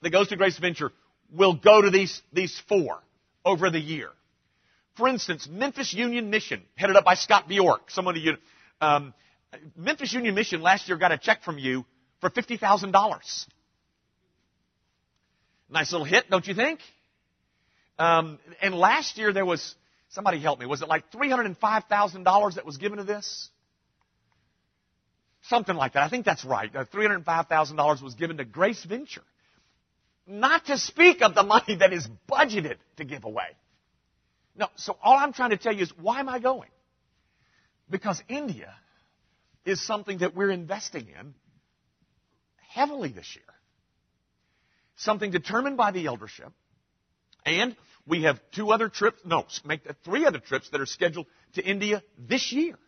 that 0.00 0.10
goes 0.10 0.28
to 0.28 0.36
Grace 0.36 0.58
Venture 0.58 0.92
will 1.30 1.54
go 1.54 1.82
to 1.82 1.90
these, 1.90 2.22
these 2.32 2.58
four 2.68 3.00
over 3.44 3.70
the 3.70 3.80
year. 3.80 4.08
For 4.96 5.08
instance, 5.08 5.48
Memphis 5.50 5.92
Union 5.92 6.30
Mission, 6.30 6.62
headed 6.74 6.96
up 6.96 7.04
by 7.04 7.14
Scott 7.14 7.48
Bjork. 7.48 7.90
Someone 7.90 8.16
you, 8.16 8.36
um, 8.80 9.14
Memphis 9.76 10.12
Union 10.12 10.34
Mission 10.34 10.60
last 10.62 10.88
year 10.88 10.96
got 10.96 11.12
a 11.12 11.18
check 11.18 11.42
from 11.42 11.58
you 11.58 11.84
for 12.20 12.30
$50,000. 12.30 13.46
Nice 15.72 15.90
little 15.90 16.04
hit, 16.04 16.28
don't 16.28 16.46
you 16.46 16.54
think? 16.54 16.80
Um, 17.98 18.38
and 18.60 18.74
last 18.74 19.16
year 19.16 19.32
there 19.32 19.46
was, 19.46 19.74
somebody 20.10 20.38
help 20.38 20.60
me, 20.60 20.66
was 20.66 20.82
it 20.82 20.88
like 20.88 21.10
$305,000 21.10 22.54
that 22.54 22.66
was 22.66 22.76
given 22.76 22.98
to 22.98 23.04
this? 23.04 23.48
Something 25.44 25.74
like 25.74 25.94
that. 25.94 26.02
I 26.02 26.10
think 26.10 26.26
that's 26.26 26.44
right. 26.44 26.74
Uh, 26.74 26.84
$305,000 26.84 28.02
was 28.02 28.14
given 28.14 28.36
to 28.36 28.44
Grace 28.44 28.84
Venture. 28.84 29.22
Not 30.26 30.66
to 30.66 30.76
speak 30.76 31.22
of 31.22 31.34
the 31.34 31.42
money 31.54 31.76
that 31.76 31.92
is 31.92 32.06
budgeted 32.30 32.76
to 32.98 33.04
give 33.04 33.24
away. 33.24 33.56
No, 34.54 34.68
so 34.76 34.98
all 35.02 35.16
I'm 35.16 35.32
trying 35.32 35.50
to 35.50 35.56
tell 35.56 35.72
you 35.72 35.82
is 35.82 35.92
why 35.98 36.20
am 36.20 36.28
I 36.28 36.38
going? 36.38 36.68
Because 37.88 38.22
India 38.28 38.74
is 39.64 39.84
something 39.84 40.18
that 40.18 40.34
we're 40.34 40.50
investing 40.50 41.08
in 41.18 41.34
heavily 42.68 43.08
this 43.08 43.34
year. 43.34 43.51
Something 45.02 45.32
determined 45.32 45.76
by 45.76 45.90
the 45.90 46.06
eldership. 46.06 46.52
And 47.44 47.76
we 48.06 48.22
have 48.22 48.40
two 48.54 48.70
other 48.70 48.88
trips, 48.88 49.20
no, 49.24 49.46
make 49.64 49.80
three 50.04 50.26
other 50.26 50.38
trips 50.38 50.70
that 50.70 50.80
are 50.80 50.86
scheduled 50.86 51.26
to 51.54 51.62
India 51.64 52.02
this 52.18 52.52
year. 52.52 52.78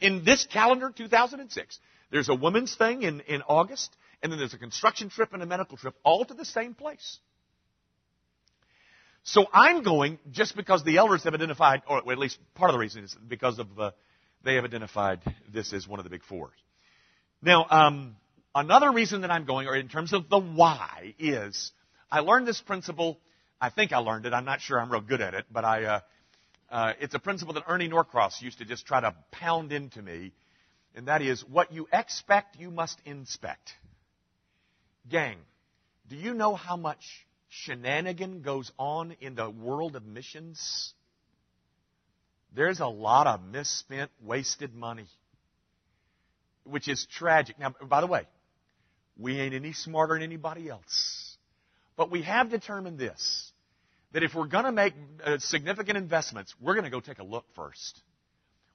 In 0.00 0.24
this 0.24 0.46
calendar, 0.46 0.92
2006. 0.94 1.78
There's 2.10 2.28
a 2.28 2.34
women's 2.34 2.74
thing 2.74 3.02
in, 3.02 3.20
in 3.20 3.40
August, 3.48 3.96
and 4.22 4.30
then 4.30 4.38
there's 4.38 4.52
a 4.52 4.58
construction 4.58 5.08
trip 5.08 5.32
and 5.32 5.42
a 5.42 5.46
medical 5.46 5.78
trip, 5.78 5.94
all 6.02 6.24
to 6.26 6.34
the 6.34 6.44
same 6.44 6.74
place. 6.74 7.18
So 9.24 9.46
I'm 9.54 9.82
going 9.82 10.18
just 10.32 10.54
because 10.54 10.84
the 10.84 10.98
elders 10.98 11.24
have 11.24 11.32
identified, 11.32 11.82
or 11.88 11.98
at 11.98 12.18
least 12.18 12.38
part 12.54 12.68
of 12.68 12.74
the 12.74 12.78
reason 12.78 13.04
is 13.04 13.16
because 13.26 13.58
of 13.58 13.78
uh, 13.78 13.92
they 14.44 14.56
have 14.56 14.64
identified 14.64 15.20
this 15.50 15.72
as 15.72 15.88
one 15.88 15.98
of 16.00 16.04
the 16.04 16.10
big 16.10 16.24
fours. 16.24 16.52
Now, 17.40 17.66
um, 17.70 18.16
another 18.54 18.90
reason 18.90 19.22
that 19.22 19.30
I'm 19.30 19.44
going, 19.44 19.66
or 19.66 19.76
in 19.76 19.88
terms 19.88 20.12
of 20.12 20.28
the 20.28 20.38
why, 20.38 21.14
is 21.18 21.72
I 22.10 22.20
learned 22.20 22.46
this 22.46 22.60
principle. 22.60 23.18
I 23.60 23.70
think 23.70 23.92
I 23.92 23.98
learned 23.98 24.26
it. 24.26 24.32
I'm 24.32 24.44
not 24.44 24.60
sure 24.60 24.80
I'm 24.80 24.90
real 24.90 25.00
good 25.00 25.20
at 25.20 25.34
it, 25.34 25.46
but 25.50 25.64
I. 25.64 25.84
Uh, 25.84 26.00
uh, 26.70 26.94
it's 27.00 27.14
a 27.14 27.18
principle 27.18 27.52
that 27.52 27.64
Ernie 27.68 27.88
Norcross 27.88 28.40
used 28.40 28.58
to 28.58 28.64
just 28.64 28.86
try 28.86 29.00
to 29.00 29.14
pound 29.30 29.72
into 29.72 30.00
me, 30.00 30.32
and 30.94 31.06
that 31.06 31.20
is 31.20 31.44
what 31.44 31.70
you 31.70 31.86
expect, 31.92 32.58
you 32.58 32.70
must 32.70 32.98
inspect. 33.04 33.72
Gang, 35.10 35.36
do 36.08 36.16
you 36.16 36.32
know 36.32 36.54
how 36.54 36.78
much 36.78 37.26
shenanigan 37.50 38.40
goes 38.40 38.72
on 38.78 39.14
in 39.20 39.34
the 39.34 39.50
world 39.50 39.96
of 39.96 40.06
missions? 40.06 40.94
There's 42.54 42.80
a 42.80 42.86
lot 42.86 43.26
of 43.26 43.44
misspent, 43.44 44.10
wasted 44.22 44.74
money, 44.74 45.06
which 46.64 46.88
is 46.88 47.06
tragic. 47.18 47.58
Now, 47.58 47.74
by 47.82 48.00
the 48.00 48.06
way, 48.06 48.26
We 49.16 49.38
ain't 49.40 49.54
any 49.54 49.72
smarter 49.72 50.14
than 50.14 50.22
anybody 50.22 50.68
else. 50.68 51.36
But 51.96 52.10
we 52.10 52.22
have 52.22 52.50
determined 52.50 52.98
this 52.98 53.52
that 54.12 54.22
if 54.22 54.34
we're 54.34 54.46
going 54.46 54.64
to 54.64 54.72
make 54.72 54.94
uh, 55.24 55.38
significant 55.38 55.96
investments, 55.96 56.54
we're 56.60 56.74
going 56.74 56.84
to 56.84 56.90
go 56.90 57.00
take 57.00 57.18
a 57.18 57.24
look 57.24 57.46
first. 57.54 58.00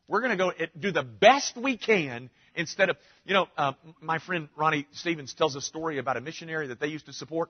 We're 0.07 0.21
going 0.21 0.37
to 0.37 0.37
go 0.37 0.51
do 0.79 0.91
the 0.91 1.03
best 1.03 1.57
we 1.57 1.77
can 1.77 2.29
instead 2.55 2.89
of, 2.89 2.97
you 3.25 3.33
know, 3.33 3.47
uh, 3.57 3.73
my 4.01 4.19
friend 4.19 4.47
Ronnie 4.55 4.87
Stevens 4.93 5.33
tells 5.33 5.55
a 5.55 5.61
story 5.61 5.99
about 5.99 6.17
a 6.17 6.21
missionary 6.21 6.67
that 6.67 6.79
they 6.79 6.87
used 6.87 7.05
to 7.07 7.13
support. 7.13 7.49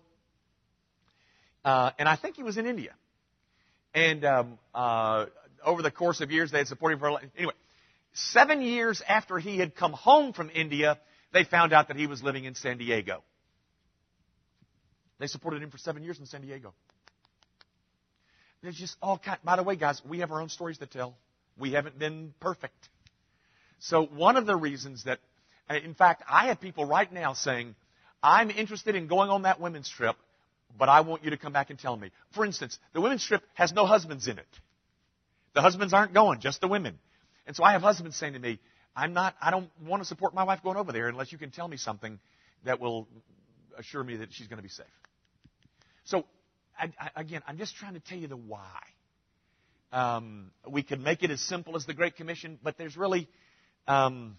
Uh, 1.63 1.91
and 1.99 2.09
I 2.09 2.15
think 2.15 2.35
he 2.35 2.43
was 2.43 2.57
in 2.57 2.65
India. 2.65 2.93
And 3.93 4.25
um, 4.25 4.59
uh, 4.73 5.25
over 5.63 5.81
the 5.81 5.91
course 5.91 6.19
of 6.21 6.31
years, 6.31 6.51
they 6.51 6.59
had 6.59 6.67
supported 6.67 6.95
him 6.95 6.99
for 6.99 7.19
anyway. 7.37 7.53
Seven 8.13 8.61
years 8.61 9.03
after 9.07 9.37
he 9.37 9.59
had 9.59 9.75
come 9.75 9.93
home 9.93 10.33
from 10.33 10.49
India, 10.49 10.97
they 11.37 11.43
found 11.43 11.71
out 11.71 11.89
that 11.89 11.97
he 11.97 12.07
was 12.07 12.23
living 12.23 12.45
in 12.45 12.55
San 12.55 12.79
Diego. 12.79 13.23
They 15.19 15.27
supported 15.27 15.61
him 15.61 15.69
for 15.69 15.77
seven 15.77 16.03
years 16.03 16.17
in 16.17 16.25
San 16.25 16.41
Diego. 16.41 16.73
There's 18.63 18.75
just 18.75 18.97
all 19.03 19.19
kind. 19.19 19.37
By 19.43 19.55
the 19.55 19.61
way, 19.61 19.75
guys, 19.75 20.01
we 20.07 20.19
have 20.19 20.31
our 20.31 20.41
own 20.41 20.49
stories 20.49 20.79
to 20.79 20.87
tell. 20.87 21.15
We 21.59 21.73
haven't 21.73 21.99
been 21.99 22.33
perfect. 22.39 22.89
So 23.79 24.03
one 24.03 24.35
of 24.35 24.47
the 24.47 24.55
reasons 24.55 25.03
that, 25.03 25.19
uh, 25.69 25.75
in 25.75 25.93
fact, 25.93 26.23
I 26.27 26.47
have 26.47 26.59
people 26.59 26.85
right 26.85 27.11
now 27.11 27.33
saying, 27.33 27.75
I'm 28.23 28.49
interested 28.49 28.95
in 28.95 29.05
going 29.05 29.29
on 29.29 29.43
that 29.43 29.59
women's 29.59 29.89
trip, 29.89 30.15
but 30.75 30.89
I 30.89 31.01
want 31.01 31.23
you 31.23 31.29
to 31.29 31.37
come 31.37 31.53
back 31.53 31.69
and 31.69 31.77
tell 31.77 31.95
me. 31.95 32.09
For 32.33 32.45
instance, 32.45 32.79
the 32.93 33.01
women's 33.01 33.23
trip 33.23 33.43
has 33.53 33.71
no 33.73 33.85
husbands 33.85 34.27
in 34.27 34.39
it. 34.39 34.47
The 35.53 35.61
husbands 35.61 35.93
aren't 35.93 36.15
going, 36.15 36.39
just 36.39 36.61
the 36.61 36.67
women. 36.67 36.97
And 37.45 37.55
so 37.55 37.63
I 37.63 37.73
have 37.73 37.83
husbands 37.83 38.17
saying 38.17 38.33
to 38.33 38.39
me, 38.39 38.59
I'm 38.97 39.13
not, 39.13 39.35
I 39.39 39.51
don't 39.51 39.69
want 39.85 40.01
to 40.01 40.07
support 40.07 40.33
my 40.33 40.43
wife 40.43 40.63
going 40.63 40.75
over 40.75 40.91
there 40.91 41.07
unless 41.07 41.31
you 41.31 41.37
can 41.37 41.51
tell 41.51 41.67
me 41.67 41.77
something 41.77 42.19
that 42.65 42.79
will 42.79 43.07
assure 43.77 44.03
me 44.03 44.17
that 44.17 44.33
she's 44.33 44.47
going 44.47 44.57
to 44.57 44.63
be 44.63 44.69
safe. 44.69 44.87
So 46.03 46.25
I, 46.77 46.91
I, 46.99 47.21
again, 47.21 47.43
I'm 47.47 47.59
just 47.59 47.75
trying 47.75 47.93
to 47.93 47.99
tell 47.99 48.17
you 48.17 48.27
the 48.27 48.35
why. 48.35 48.81
Um, 49.91 50.49
we 50.67 50.81
could 50.81 50.99
make 50.99 51.21
it 51.21 51.29
as 51.29 51.39
simple 51.41 51.75
as 51.75 51.85
the 51.85 51.93
Great 51.93 52.15
Commission, 52.15 52.57
but 52.63 52.79
there's 52.79 52.97
really, 52.97 53.29
um, 53.87 54.35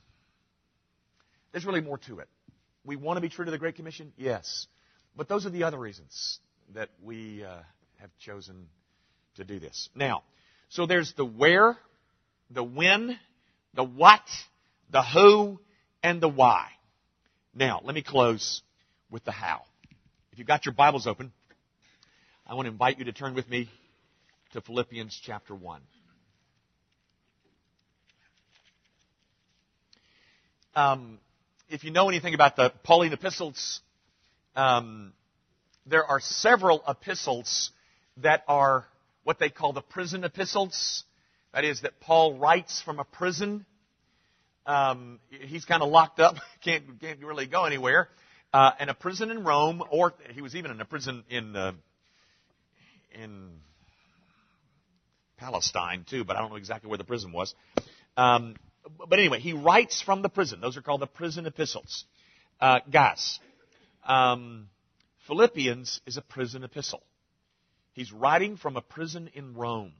there's 1.52 1.64
really 1.64 1.80
more 1.80 1.98
to 1.98 2.18
it. 2.18 2.28
We 2.84 2.96
want 2.96 3.16
to 3.16 3.20
be 3.20 3.28
true 3.28 3.44
to 3.44 3.52
the 3.52 3.58
Great 3.58 3.76
Commission, 3.76 4.12
yes, 4.16 4.66
but 5.16 5.28
those 5.28 5.46
are 5.46 5.50
the 5.50 5.62
other 5.62 5.78
reasons 5.78 6.40
that 6.74 6.88
we 7.02 7.44
uh, 7.44 7.60
have 7.98 8.10
chosen 8.18 8.66
to 9.36 9.44
do 9.44 9.60
this. 9.60 9.88
Now, 9.94 10.24
so 10.68 10.84
there's 10.84 11.12
the 11.12 11.24
where, 11.24 11.78
the 12.50 12.64
when, 12.64 13.18
the 13.78 13.84
what, 13.84 14.22
the 14.90 15.04
who, 15.04 15.60
and 16.02 16.20
the 16.20 16.28
why. 16.28 16.66
Now, 17.54 17.80
let 17.84 17.94
me 17.94 18.02
close 18.02 18.60
with 19.08 19.24
the 19.24 19.30
how. 19.30 19.62
If 20.32 20.38
you've 20.40 20.48
got 20.48 20.66
your 20.66 20.74
Bibles 20.74 21.06
open, 21.06 21.30
I 22.44 22.54
want 22.54 22.66
to 22.66 22.72
invite 22.72 22.98
you 22.98 23.04
to 23.04 23.12
turn 23.12 23.36
with 23.36 23.48
me 23.48 23.70
to 24.52 24.60
Philippians 24.60 25.16
chapter 25.24 25.54
1. 25.54 25.80
Um, 30.74 31.20
if 31.68 31.84
you 31.84 31.92
know 31.92 32.08
anything 32.08 32.34
about 32.34 32.56
the 32.56 32.72
Pauline 32.82 33.12
epistles, 33.12 33.80
um, 34.56 35.12
there 35.86 36.04
are 36.04 36.18
several 36.18 36.82
epistles 36.88 37.70
that 38.16 38.42
are 38.48 38.86
what 39.22 39.38
they 39.38 39.50
call 39.50 39.72
the 39.72 39.82
prison 39.82 40.24
epistles. 40.24 41.04
That 41.52 41.64
is, 41.64 41.82
that 41.82 42.00
Paul 42.00 42.38
writes 42.38 42.82
from 42.82 42.98
a 42.98 43.04
prison. 43.04 43.64
Um, 44.66 45.18
he's 45.30 45.64
kind 45.64 45.82
of 45.82 45.90
locked 45.90 46.20
up, 46.20 46.36
can't, 46.64 47.00
can't 47.00 47.20
really 47.20 47.46
go 47.46 47.64
anywhere. 47.64 48.08
Uh, 48.52 48.72
in 48.80 48.88
a 48.88 48.94
prison 48.94 49.30
in 49.30 49.44
Rome, 49.44 49.82
or 49.90 50.14
he 50.30 50.40
was 50.40 50.54
even 50.54 50.70
in 50.70 50.80
a 50.80 50.84
prison 50.86 51.22
in 51.28 51.54
uh, 51.54 51.72
in 53.12 53.50
Palestine 55.36 56.06
too, 56.08 56.24
but 56.24 56.36
I 56.36 56.40
don't 56.40 56.50
know 56.50 56.56
exactly 56.56 56.88
where 56.88 56.96
the 56.96 57.04
prison 57.04 57.32
was. 57.32 57.54
Um, 58.16 58.56
but 59.08 59.18
anyway, 59.18 59.40
he 59.40 59.52
writes 59.52 60.00
from 60.00 60.22
the 60.22 60.30
prison. 60.30 60.60
Those 60.60 60.76
are 60.78 60.82
called 60.82 61.02
the 61.02 61.06
prison 61.06 61.46
epistles. 61.46 62.04
Uh, 62.60 62.80
guys, 62.90 63.38
um, 64.06 64.68
Philippians 65.26 66.00
is 66.06 66.16
a 66.16 66.22
prison 66.22 66.64
epistle. 66.64 67.02
He's 67.92 68.12
writing 68.12 68.56
from 68.56 68.76
a 68.76 68.80
prison 68.80 69.30
in 69.34 69.54
Rome. 69.54 69.92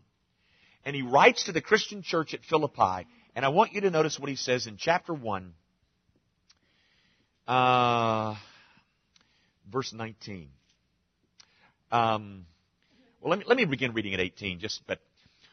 And 0.85 0.95
he 0.97 1.03
writes 1.03 1.45
to 1.45 1.53
the 1.53 1.61
Christian 1.61 2.03
church 2.03 2.35
at 2.35 2.45
Philippi. 2.45 3.07
And 3.35 3.45
I 3.45 3.49
want 3.49 3.73
you 3.73 3.83
to 3.83 3.91
notice 3.91 4.19
what 4.19 4.29
he 4.29 4.37
says 4.37 4.67
in 4.67 4.77
chapter 4.77 5.13
1, 5.15 5.53
uh, 7.47 8.35
verse 9.71 9.93
19. 9.93 10.49
Um, 11.91 12.47
well, 13.21 13.31
let 13.31 13.39
me, 13.39 13.45
let 13.47 13.57
me 13.57 13.65
begin 13.65 13.93
reading 13.93 14.15
at 14.15 14.21
18, 14.21 14.61
just, 14.61 14.81
but 14.87 15.01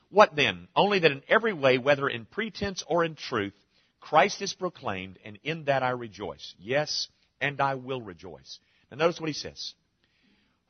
what 0.10 0.36
then? 0.36 0.68
Only 0.76 1.00
that 1.00 1.12
in 1.12 1.24
every 1.28 1.54
way, 1.54 1.78
whether 1.78 2.08
in 2.08 2.26
pretense 2.26 2.84
or 2.88 3.04
in 3.04 3.16
truth, 3.16 3.54
Christ 4.00 4.42
is 4.42 4.54
proclaimed, 4.54 5.18
and 5.26 5.40
in 5.44 5.66
that 5.66 5.84
I 5.84 5.90
rejoice. 5.90 6.54
Yes, 6.60 7.08
and 7.42 7.60
I 7.60 7.76
will 7.76 8.02
rejoice. 8.02 8.60
Now 8.92 8.98
notice 8.98 9.20
what 9.20 9.30
he 9.30 9.34
says. 9.34 9.74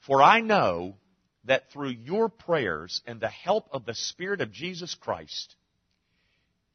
For 0.05 0.21
I 0.21 0.41
know 0.41 0.95
that 1.45 1.71
through 1.71 1.89
your 1.89 2.29
prayers 2.29 3.01
and 3.05 3.19
the 3.19 3.29
help 3.29 3.67
of 3.71 3.85
the 3.85 3.95
Spirit 3.95 4.41
of 4.41 4.51
Jesus 4.51 4.95
Christ, 4.95 5.55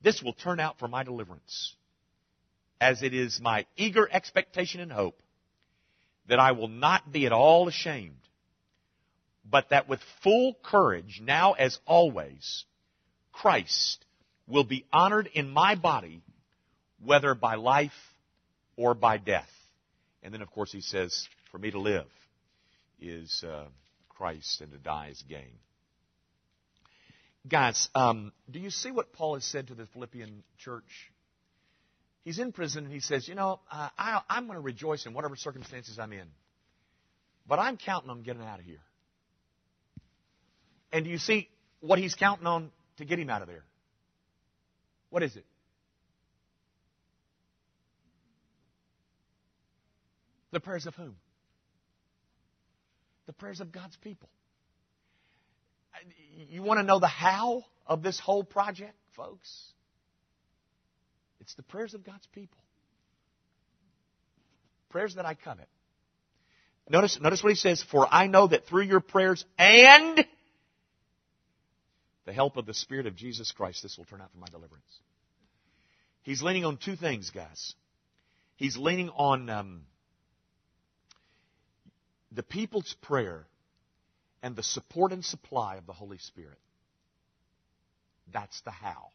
this 0.02 0.22
will 0.22 0.33
turn 0.33 0.61
out 0.61 0.78
for 0.78 0.88
my 0.88 1.02
deliverance, 1.02 1.74
as 2.80 3.02
it 3.02 3.14
is 3.14 3.40
my 3.40 3.66
eager 3.76 4.09
expectation 4.11 4.80
and 4.80 4.92
hope 4.92 5.20
that 6.28 6.38
I 6.38 6.52
will 6.52 6.68
not 6.68 7.11
be 7.12 7.26
at 7.26 7.33
all 7.33 7.68
ashamed 7.68 8.14
but 9.50 9.70
that 9.70 9.88
with 9.88 10.00
full 10.22 10.56
courage, 10.62 11.20
now 11.22 11.52
as 11.52 11.78
always, 11.87 12.64
Christ 13.33 14.04
will 14.46 14.64
be 14.64 14.87
honored 14.92 15.28
in 15.33 15.48
my 15.48 15.74
body, 15.74 16.22
whether 17.04 17.35
by 17.35 17.56
life 17.56 17.92
or 18.76 18.94
by 18.94 19.18
death. 19.18 19.50
And 20.22 20.33
then, 20.33 20.42
of 20.42 20.50
course, 20.50 20.70
he 20.70 20.80
says, 20.80 21.28
for 21.50 21.59
me 21.59 21.70
to 21.70 21.80
live 21.80 22.06
is 23.00 23.44
uh, 23.46 23.64
Christ 24.20 24.61
and 24.61 24.70
to 24.72 24.76
die 24.76 25.09
is 25.11 25.24
gain. 25.30 25.59
Guys, 27.48 27.88
um, 27.94 28.33
do 28.50 28.59
you 28.59 28.68
see 28.68 28.90
what 28.90 29.14
Paul 29.14 29.33
has 29.33 29.44
said 29.44 29.68
to 29.68 29.74
the 29.74 29.87
Philippian 29.87 30.42
church? 30.59 31.11
He's 32.22 32.38
in 32.38 32.52
prison 32.52 32.85
and 32.85 32.92
he 32.92 33.00
says, 33.00 33.26
You 33.26 33.35
know, 33.35 33.61
uh, 33.72 33.88
I, 33.96 34.20
I'm 34.28 34.44
going 34.44 34.59
to 34.59 34.62
rejoice 34.62 35.06
in 35.06 35.14
whatever 35.14 35.37
circumstances 35.37 35.98
I'm 35.98 36.12
in, 36.12 36.26
but 37.48 37.59
I'm 37.59 37.78
counting 37.78 38.11
on 38.11 38.22
getting 38.22 38.42
out 38.42 38.59
of 38.59 38.66
here. 38.66 38.83
And 40.92 41.06
do 41.06 41.11
you 41.11 41.16
see 41.16 41.48
what 41.80 41.98
he's 41.98 42.14
counting 42.14 42.46
on 42.46 42.70
to 42.98 43.06
get 43.06 43.18
him 43.18 43.30
out 43.30 43.40
of 43.40 43.48
there? 43.48 43.64
What 45.09 45.22
is 45.22 45.35
it? 45.35 45.46
The 50.52 50.61
prayers 50.61 50.85
of 50.85 50.94
whom? 50.94 51.16
The 53.30 53.34
prayers 53.34 53.60
of 53.60 53.70
God's 53.70 53.96
people. 53.98 54.28
You 56.48 56.64
want 56.64 56.80
to 56.80 56.82
know 56.82 56.98
the 56.98 57.06
how 57.06 57.62
of 57.86 58.02
this 58.02 58.18
whole 58.18 58.42
project, 58.42 58.96
folks? 59.14 59.48
It's 61.40 61.54
the 61.54 61.62
prayers 61.62 61.94
of 61.94 62.02
God's 62.02 62.26
people. 62.34 62.58
Prayers 64.88 65.14
that 65.14 65.26
I 65.26 65.34
covet. 65.34 65.68
Notice, 66.88 67.20
notice 67.20 67.40
what 67.40 67.50
he 67.50 67.54
says, 67.54 67.84
for 67.88 68.04
I 68.10 68.26
know 68.26 68.48
that 68.48 68.66
through 68.66 68.82
your 68.82 68.98
prayers 68.98 69.44
and 69.56 70.26
the 72.26 72.32
help 72.32 72.56
of 72.56 72.66
the 72.66 72.74
Spirit 72.74 73.06
of 73.06 73.14
Jesus 73.14 73.52
Christ, 73.52 73.84
this 73.84 73.96
will 73.96 74.06
turn 74.06 74.20
out 74.20 74.32
for 74.32 74.38
my 74.38 74.48
deliverance. 74.48 74.98
He's 76.22 76.42
leaning 76.42 76.64
on 76.64 76.78
two 76.78 76.96
things, 76.96 77.30
guys. 77.30 77.74
He's 78.56 78.76
leaning 78.76 79.08
on 79.10 79.48
um, 79.48 79.82
the 82.32 82.42
people's 82.42 82.94
prayer 83.02 83.46
and 84.42 84.56
the 84.56 84.62
support 84.62 85.12
and 85.12 85.24
supply 85.24 85.76
of 85.76 85.86
the 85.86 85.92
Holy 85.92 86.18
Spirit. 86.18 86.58
That's 88.32 88.60
the 88.62 88.70
how. 88.70 89.08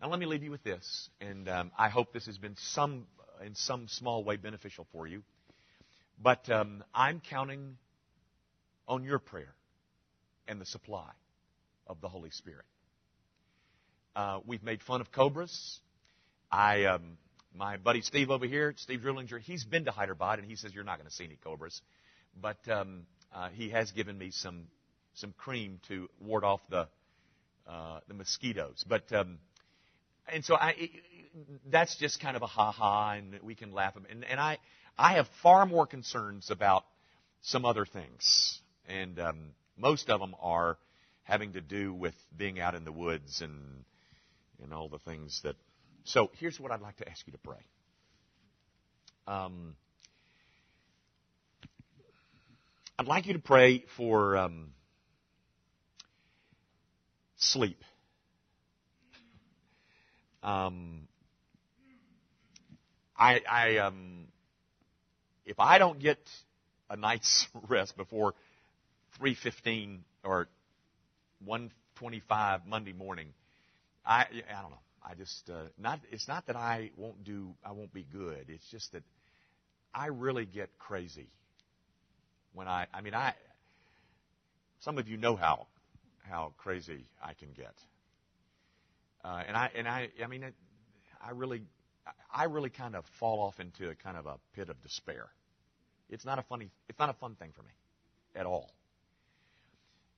Now, 0.00 0.08
let 0.08 0.18
me 0.18 0.26
leave 0.26 0.42
you 0.42 0.50
with 0.50 0.62
this, 0.62 1.08
and 1.20 1.48
um, 1.48 1.70
I 1.78 1.88
hope 1.88 2.12
this 2.12 2.26
has 2.26 2.38
been 2.38 2.56
some, 2.56 3.06
in 3.44 3.54
some 3.54 3.88
small 3.88 4.22
way 4.24 4.36
beneficial 4.36 4.86
for 4.92 5.06
you. 5.06 5.22
But 6.22 6.48
um, 6.50 6.84
I'm 6.94 7.20
counting 7.20 7.76
on 8.86 9.02
your 9.02 9.18
prayer 9.18 9.54
and 10.46 10.60
the 10.60 10.66
supply 10.66 11.10
of 11.86 12.00
the 12.00 12.08
Holy 12.08 12.30
Spirit. 12.30 12.66
Uh, 14.14 14.40
we've 14.46 14.62
made 14.62 14.82
fun 14.82 15.00
of 15.00 15.10
cobras. 15.10 15.80
I, 16.50 16.84
um, 16.84 17.18
my 17.54 17.76
buddy 17.76 18.00
Steve 18.00 18.30
over 18.30 18.46
here, 18.46 18.74
Steve 18.76 19.00
Drillinger, 19.00 19.40
he's 19.40 19.64
been 19.64 19.84
to 19.84 19.92
Hyderabad 19.92 20.38
and 20.40 20.48
he 20.48 20.56
says 20.56 20.74
you're 20.74 20.84
not 20.84 20.98
going 20.98 21.08
to 21.08 21.14
see 21.14 21.24
any 21.24 21.38
cobras, 21.42 21.80
but 22.40 22.58
um, 22.68 23.06
uh, 23.34 23.48
he 23.50 23.70
has 23.70 23.92
given 23.92 24.18
me 24.18 24.30
some 24.30 24.66
some 25.14 25.32
cream 25.36 25.80
to 25.88 26.08
ward 26.20 26.42
off 26.42 26.60
the 26.68 26.88
uh, 27.68 28.00
the 28.08 28.14
mosquitoes. 28.14 28.84
But 28.88 29.10
um, 29.12 29.38
and 30.26 30.44
so 30.44 30.56
I, 30.56 30.90
that's 31.70 31.96
just 31.96 32.20
kind 32.20 32.36
of 32.36 32.42
a 32.42 32.46
ha 32.46 32.72
ha, 32.72 33.12
and 33.12 33.38
we 33.42 33.54
can 33.54 33.72
laugh. 33.72 33.94
And, 34.10 34.24
and 34.24 34.40
I 34.40 34.58
I 34.98 35.14
have 35.14 35.28
far 35.42 35.64
more 35.64 35.86
concerns 35.86 36.50
about 36.50 36.84
some 37.42 37.64
other 37.64 37.86
things, 37.86 38.58
and 38.88 39.18
um, 39.20 39.38
most 39.78 40.10
of 40.10 40.20
them 40.20 40.34
are 40.40 40.76
having 41.22 41.52
to 41.52 41.60
do 41.60 41.94
with 41.94 42.14
being 42.36 42.60
out 42.60 42.74
in 42.74 42.84
the 42.84 42.92
woods 42.92 43.40
and 43.40 43.84
and 44.62 44.74
all 44.74 44.88
the 44.88 44.98
things 44.98 45.40
that. 45.44 45.54
So 46.04 46.30
here's 46.38 46.60
what 46.60 46.70
I'd 46.70 46.82
like 46.82 46.96
to 46.96 47.08
ask 47.08 47.26
you 47.26 47.32
to 47.32 47.38
pray. 47.38 47.64
Um, 49.26 49.74
I'd 52.98 53.06
like 53.06 53.26
you 53.26 53.32
to 53.32 53.38
pray 53.38 53.84
for 53.96 54.36
um, 54.36 54.70
sleep. 57.36 57.82
Um, 60.42 61.08
I, 63.16 63.40
I 63.50 63.76
um, 63.78 64.26
if 65.46 65.58
I 65.58 65.78
don't 65.78 65.98
get 65.98 66.18
a 66.90 66.96
night's 66.96 67.48
rest 67.68 67.96
before 67.96 68.34
3:15 69.20 70.00
or 70.22 70.48
1:25 71.48 72.66
Monday 72.66 72.92
morning, 72.92 73.28
I 74.04 74.26
I 74.56 74.60
don't 74.62 74.70
know. 74.70 74.83
I 75.04 75.14
just 75.14 75.50
uh, 75.50 75.64
not. 75.78 76.00
It's 76.10 76.28
not 76.28 76.46
that 76.46 76.56
I 76.56 76.90
won't 76.96 77.24
do. 77.24 77.54
I 77.64 77.72
won't 77.72 77.92
be 77.92 78.06
good. 78.10 78.46
It's 78.48 78.68
just 78.70 78.92
that 78.92 79.02
I 79.94 80.06
really 80.06 80.46
get 80.46 80.70
crazy 80.78 81.28
when 82.54 82.68
I. 82.68 82.86
I 82.92 83.02
mean, 83.02 83.14
I. 83.14 83.34
Some 84.80 84.98
of 84.98 85.08
you 85.08 85.16
know 85.16 85.36
how 85.36 85.66
how 86.28 86.54
crazy 86.56 87.04
I 87.22 87.34
can 87.34 87.48
get, 87.54 87.74
uh, 89.24 89.42
and 89.46 89.56
I 89.56 89.70
and 89.76 89.86
I. 89.86 90.08
I 90.22 90.26
mean, 90.26 90.42
it, 90.42 90.54
I 91.22 91.30
really. 91.32 91.62
I 92.34 92.44
really 92.44 92.68
kind 92.68 92.94
of 92.96 93.04
fall 93.18 93.40
off 93.40 93.60
into 93.60 93.88
a 93.88 93.94
kind 93.94 94.16
of 94.18 94.26
a 94.26 94.36
pit 94.54 94.68
of 94.68 94.82
despair. 94.82 95.28
It's 96.10 96.24
not 96.24 96.38
a 96.38 96.42
funny. 96.42 96.70
It's 96.88 96.98
not 96.98 97.10
a 97.10 97.14
fun 97.14 97.34
thing 97.34 97.52
for 97.54 97.62
me, 97.62 97.70
at 98.34 98.46
all. 98.46 98.70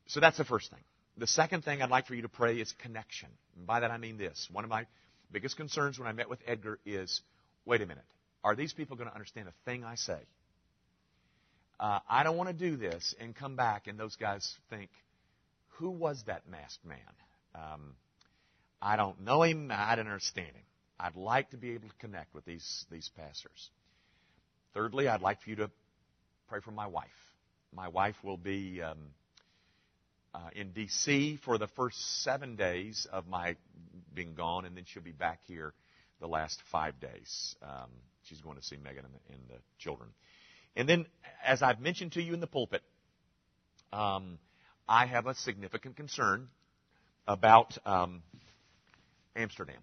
So 0.06 0.20
that's 0.20 0.36
the 0.36 0.44
first 0.44 0.70
thing. 0.70 0.80
The 1.18 1.26
second 1.26 1.64
thing 1.64 1.82
I'd 1.82 1.90
like 1.90 2.06
for 2.06 2.14
you 2.14 2.22
to 2.22 2.28
pray 2.28 2.56
is 2.56 2.72
connection. 2.82 3.28
And 3.56 3.66
by 3.66 3.80
that 3.80 3.90
I 3.90 3.96
mean 3.96 4.18
this. 4.18 4.48
One 4.52 4.64
of 4.64 4.70
my 4.70 4.86
biggest 5.32 5.56
concerns 5.56 5.98
when 5.98 6.06
I 6.08 6.12
met 6.12 6.28
with 6.28 6.40
Edgar 6.46 6.78
is 6.84 7.20
wait 7.64 7.80
a 7.80 7.86
minute. 7.86 8.04
Are 8.44 8.54
these 8.54 8.72
people 8.72 8.96
going 8.96 9.08
to 9.08 9.14
understand 9.14 9.48
a 9.48 9.54
thing 9.64 9.82
I 9.82 9.94
say? 9.94 10.18
Uh, 11.80 12.00
I 12.08 12.22
don't 12.22 12.36
want 12.36 12.48
to 12.48 12.54
do 12.54 12.76
this 12.76 13.14
and 13.18 13.34
come 13.34 13.56
back 13.56 13.86
and 13.86 13.98
those 13.98 14.16
guys 14.16 14.54
think, 14.70 14.90
who 15.78 15.90
was 15.90 16.22
that 16.26 16.48
masked 16.48 16.84
man? 16.84 16.98
Um, 17.54 17.94
I 18.80 18.96
don't 18.96 19.22
know 19.22 19.42
him. 19.42 19.70
I 19.74 19.96
don't 19.96 20.06
understand 20.06 20.48
him. 20.48 20.62
I'd 20.98 21.16
like 21.16 21.50
to 21.50 21.56
be 21.56 21.72
able 21.72 21.88
to 21.88 21.94
connect 21.98 22.34
with 22.34 22.44
these, 22.44 22.86
these 22.90 23.10
pastors. 23.16 23.70
Thirdly, 24.74 25.08
I'd 25.08 25.20
like 25.20 25.42
for 25.42 25.50
you 25.50 25.56
to 25.56 25.70
pray 26.48 26.60
for 26.60 26.70
my 26.70 26.86
wife. 26.86 27.08
My 27.74 27.88
wife 27.88 28.16
will 28.22 28.38
be 28.38 28.80
um, 28.80 28.98
uh, 30.36 30.50
in 30.54 30.72
D.C. 30.72 31.38
for 31.44 31.56
the 31.56 31.66
first 31.68 32.22
seven 32.22 32.56
days 32.56 33.06
of 33.10 33.26
my 33.26 33.56
being 34.14 34.34
gone, 34.34 34.66
and 34.66 34.76
then 34.76 34.84
she'll 34.86 35.02
be 35.02 35.12
back 35.12 35.40
here 35.46 35.72
the 36.20 36.26
last 36.26 36.60
five 36.70 37.00
days. 37.00 37.56
Um, 37.62 37.90
she's 38.24 38.40
going 38.40 38.56
to 38.56 38.62
see 38.62 38.76
Megan 38.76 39.04
and 39.04 39.14
the, 39.14 39.34
and 39.34 39.48
the, 39.48 39.62
children. 39.78 40.10
And 40.74 40.88
then, 40.88 41.06
as 41.44 41.62
I've 41.62 41.80
mentioned 41.80 42.12
to 42.12 42.22
you 42.22 42.34
in 42.34 42.40
the 42.40 42.46
pulpit, 42.46 42.82
um, 43.92 44.38
I 44.86 45.06
have 45.06 45.26
a 45.26 45.34
significant 45.34 45.96
concern 45.96 46.48
about 47.26 47.76
um, 47.86 48.22
Amsterdam. 49.34 49.80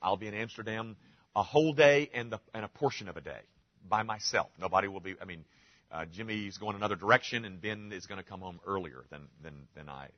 I'll 0.00 0.16
be 0.16 0.28
in 0.28 0.34
Amsterdam 0.34 0.96
a 1.34 1.42
whole 1.42 1.72
day 1.72 2.10
and, 2.14 2.30
the, 2.30 2.38
and 2.54 2.64
a 2.64 2.68
portion 2.68 3.08
of 3.08 3.16
a 3.16 3.20
day 3.20 3.40
by 3.88 4.02
myself. 4.04 4.50
Nobody 4.58 4.86
will 4.86 5.00
be. 5.00 5.16
I 5.20 5.24
mean, 5.24 5.44
uh, 5.92 6.04
Jimmy's 6.06 6.58
going 6.58 6.76
another 6.76 6.96
direction, 6.96 7.44
and 7.44 7.60
Ben 7.60 7.92
is 7.92 8.06
going 8.06 8.18
to 8.18 8.28
come 8.28 8.40
home 8.40 8.60
earlier 8.66 9.04
than 9.10 9.22
than 9.42 9.54
than 9.74 9.88
I 9.88 10.08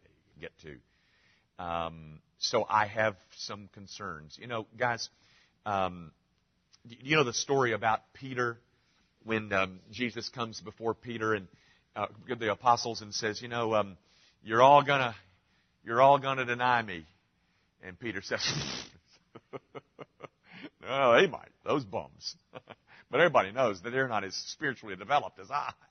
get 0.40 0.52
to. 0.62 1.64
Um, 1.64 2.20
so 2.38 2.66
I 2.68 2.86
have 2.86 3.16
some 3.36 3.68
concerns. 3.72 4.36
You 4.40 4.48
know, 4.48 4.66
guys, 4.76 5.08
um, 5.64 6.12
you 6.84 7.16
know 7.16 7.24
the 7.24 7.32
story 7.32 7.72
about 7.72 8.00
Peter 8.14 8.58
when 9.24 9.52
um, 9.52 9.80
Jesus 9.90 10.28
comes 10.28 10.60
before 10.60 10.94
Peter 10.94 11.34
and 11.34 11.48
uh, 11.94 12.06
the 12.38 12.50
apostles 12.50 13.02
and 13.02 13.14
says, 13.14 13.40
you 13.40 13.48
know, 13.48 13.74
um, 13.74 13.96
you're 14.42 14.62
all 14.62 14.82
gonna 14.82 15.14
you're 15.84 16.00
all 16.02 16.18
gonna 16.18 16.44
deny 16.44 16.82
me, 16.82 17.06
and 17.82 17.98
Peter 17.98 18.22
says, 18.22 18.40
no, 20.82 21.20
they 21.20 21.26
might, 21.26 21.50
those 21.64 21.84
bums. 21.84 22.36
But 23.12 23.20
everybody 23.20 23.52
knows 23.52 23.82
that 23.82 23.90
they're 23.90 24.08
not 24.08 24.24
as 24.24 24.34
spiritually 24.34 24.96
developed 24.96 25.38
as 25.38 25.50
I. 25.50 25.72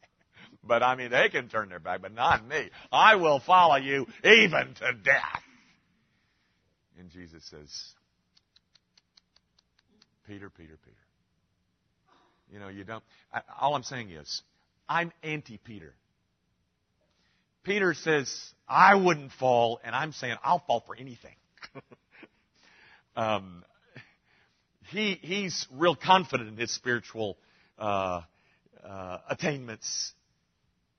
But 0.64 0.84
I 0.84 0.96
mean, 0.96 1.10
they 1.10 1.30
can 1.30 1.50
turn 1.50 1.70
their 1.70 1.80
back, 1.80 2.02
but 2.04 2.14
not 2.14 2.48
me. 2.48 2.70
I 2.92 3.16
will 3.16 3.40
follow 3.40 3.78
you 3.78 4.06
even 4.24 4.76
to 4.76 4.94
death. 5.04 5.42
And 7.00 7.10
Jesus 7.10 7.44
says, 7.50 7.70
Peter, 10.28 10.52
Peter, 10.52 10.78
Peter. 10.84 10.98
You 12.52 12.60
know, 12.60 12.68
you 12.68 12.84
don't. 12.84 13.04
I, 13.34 13.42
all 13.60 13.74
I'm 13.74 13.84
saying 13.84 14.12
is, 14.12 14.44
I'm 14.88 15.12
anti 15.24 15.58
Peter. 15.58 15.96
Peter 17.64 17.96
says, 17.96 18.32
I 18.68 18.96
wouldn't 18.96 19.32
fall, 19.32 19.80
and 19.84 19.96
I'm 19.96 20.12
saying, 20.12 20.36
I'll 20.44 20.64
fall 20.68 20.84
for 20.86 20.96
anything. 20.96 21.36
um, 23.16 23.64
he, 24.92 25.20
he's 25.22 25.68
real 25.72 25.96
confident 25.96 26.50
in 26.50 26.58
his 26.58 26.72
spiritual 26.72 27.38
uh, 27.80 28.22
uh, 28.84 29.18
attainments. 29.30 30.14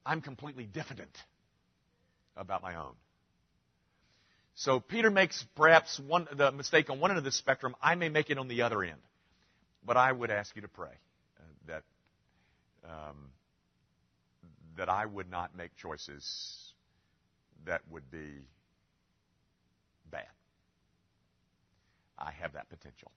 I'm 0.04 0.20
completely 0.20 0.64
diffident 0.64 1.16
about 2.36 2.62
my 2.62 2.76
own. 2.76 2.94
So 4.54 4.80
Peter 4.80 5.10
makes 5.10 5.44
perhaps 5.56 5.98
one, 5.98 6.28
the 6.36 6.52
mistake 6.52 6.90
on 6.90 7.00
one 7.00 7.10
end 7.10 7.18
of 7.18 7.24
the 7.24 7.32
spectrum. 7.32 7.74
I 7.80 7.94
may 7.94 8.08
make 8.08 8.30
it 8.30 8.38
on 8.38 8.48
the 8.48 8.62
other 8.62 8.82
end. 8.82 9.00
But 9.84 9.96
I 9.96 10.12
would 10.12 10.30
ask 10.30 10.54
you 10.54 10.62
to 10.62 10.68
pray 10.68 10.92
uh, 11.38 11.42
that, 11.66 11.82
um, 12.84 13.30
that 14.76 14.88
I 14.88 15.06
would 15.06 15.30
not 15.30 15.56
make 15.56 15.76
choices 15.76 16.72
that 17.66 17.80
would 17.90 18.10
be 18.10 18.46
bad. 20.10 20.26
I 22.18 22.30
have 22.32 22.52
that 22.52 22.68
potential. 22.68 23.10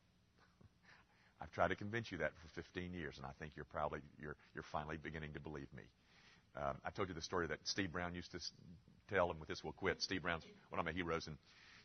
I've 1.41 1.51
tried 1.51 1.69
to 1.69 1.75
convince 1.75 2.11
you 2.11 2.19
that 2.19 2.31
for 2.41 2.61
15 2.61 2.93
years, 2.93 3.15
and 3.17 3.25
I 3.25 3.31
think 3.39 3.53
you're 3.55 3.65
probably 3.65 3.99
you're 4.19 4.35
you're 4.53 4.63
finally 4.71 4.97
beginning 4.97 5.33
to 5.33 5.39
believe 5.39 5.67
me. 5.75 5.83
Um, 6.55 6.77
I 6.85 6.89
told 6.89 7.09
you 7.09 7.15
the 7.15 7.21
story 7.21 7.47
that 7.47 7.59
Steve 7.65 7.91
Brown 7.91 8.15
used 8.15 8.31
to 8.31 8.39
tell, 9.09 9.29
and 9.31 9.39
with 9.39 9.49
this 9.49 9.63
we'll 9.63 9.73
quit. 9.73 10.01
Steve 10.01 10.21
Brown's 10.21 10.43
one 10.69 10.79
of 10.79 10.85
my 10.85 10.93
heroes, 10.93 11.27
and 11.27 11.37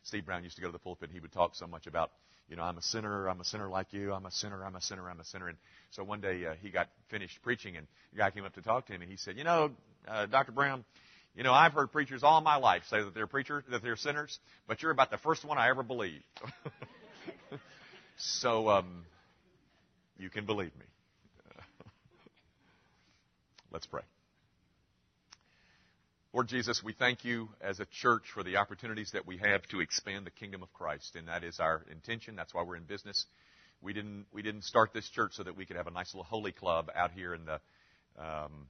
Steve 0.03 0.25
Brown 0.25 0.43
used 0.43 0.55
to 0.55 0.61
go 0.61 0.67
to 0.67 0.71
the 0.71 0.79
pulpit, 0.79 1.09
and 1.09 1.13
he 1.13 1.19
would 1.19 1.31
talk 1.31 1.55
so 1.55 1.67
much 1.67 1.87
about, 1.87 2.11
you 2.47 2.55
know, 2.55 2.63
I'm 2.63 2.77
a 2.77 2.81
sinner, 2.81 3.27
I'm 3.27 3.39
a 3.39 3.45
sinner 3.45 3.69
like 3.69 3.93
you, 3.93 4.13
I'm 4.13 4.25
a 4.25 4.31
sinner, 4.31 4.63
I'm 4.65 4.75
a 4.75 4.81
sinner, 4.81 5.09
I'm 5.09 5.19
a 5.19 5.25
sinner. 5.25 5.47
And 5.47 5.57
so 5.91 6.03
one 6.03 6.21
day 6.21 6.45
uh, 6.45 6.53
he 6.61 6.69
got 6.69 6.87
finished 7.09 7.41
preaching, 7.43 7.77
and 7.77 7.87
a 8.13 8.17
guy 8.17 8.31
came 8.31 8.45
up 8.45 8.53
to 8.55 8.61
talk 8.61 8.87
to 8.87 8.93
him, 8.93 9.01
and 9.01 9.11
he 9.11 9.17
said, 9.17 9.37
you 9.37 9.43
know, 9.43 9.71
uh, 10.07 10.25
Dr. 10.25 10.51
Brown, 10.51 10.83
you 11.35 11.43
know, 11.43 11.53
I've 11.53 11.73
heard 11.73 11.91
preachers 11.91 12.23
all 12.23 12.41
my 12.41 12.57
life 12.57 12.83
say 12.89 13.03
that 13.03 13.13
they're 13.13 13.27
preachers, 13.27 13.63
that 13.69 13.83
they're 13.83 13.95
sinners, 13.95 14.39
but 14.67 14.81
you're 14.81 14.91
about 14.91 15.11
the 15.11 15.17
first 15.17 15.45
one 15.45 15.57
I 15.57 15.69
ever 15.69 15.83
believed. 15.83 16.23
so, 18.17 18.69
um, 18.69 19.05
you 20.21 20.29
can 20.29 20.45
believe 20.45 20.71
me. 20.77 20.85
Let's 23.71 23.87
pray. 23.87 24.03
Lord 26.31 26.47
Jesus, 26.47 26.81
we 26.85 26.93
thank 26.93 27.25
you 27.25 27.49
as 27.59 27.79
a 27.79 27.85
church 27.85 28.23
for 28.33 28.43
the 28.43 28.57
opportunities 28.57 29.09
that 29.13 29.25
we 29.25 29.37
have 29.37 29.63
to 29.71 29.81
expand 29.81 30.25
the 30.25 30.31
kingdom 30.31 30.61
of 30.61 30.71
Christ, 30.73 31.15
and 31.15 31.27
that 31.27 31.43
is 31.43 31.59
our 31.59 31.83
intention. 31.91 32.35
That's 32.35 32.53
why 32.53 32.63
we're 32.63 32.77
in 32.77 32.83
business. 32.83 33.25
We 33.81 33.93
didn't 33.93 34.27
we 34.31 34.43
didn't 34.43 34.63
start 34.63 34.93
this 34.93 35.09
church 35.09 35.31
so 35.33 35.43
that 35.43 35.57
we 35.57 35.65
could 35.65 35.75
have 35.75 35.87
a 35.87 35.91
nice 35.91 36.13
little 36.13 36.23
holy 36.23 36.51
club 36.51 36.89
out 36.95 37.11
here 37.11 37.33
in 37.33 37.45
the 37.45 37.59
um, 38.23 38.67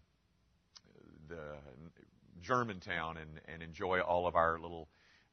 the 1.27 1.55
Germantown 2.41 3.17
and, 3.17 3.41
and 3.53 3.61
enjoy 3.61 3.99
all 3.99 4.25
of 4.25 4.35
our 4.35 4.57
little 4.57 4.87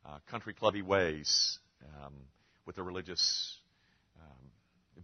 uh, 0.04 0.18
country 0.28 0.52
clubby 0.52 0.82
ways 0.82 1.58
um, 2.02 2.12
with 2.66 2.76
a 2.78 2.82
religious 2.82 3.56
um, 4.20 4.50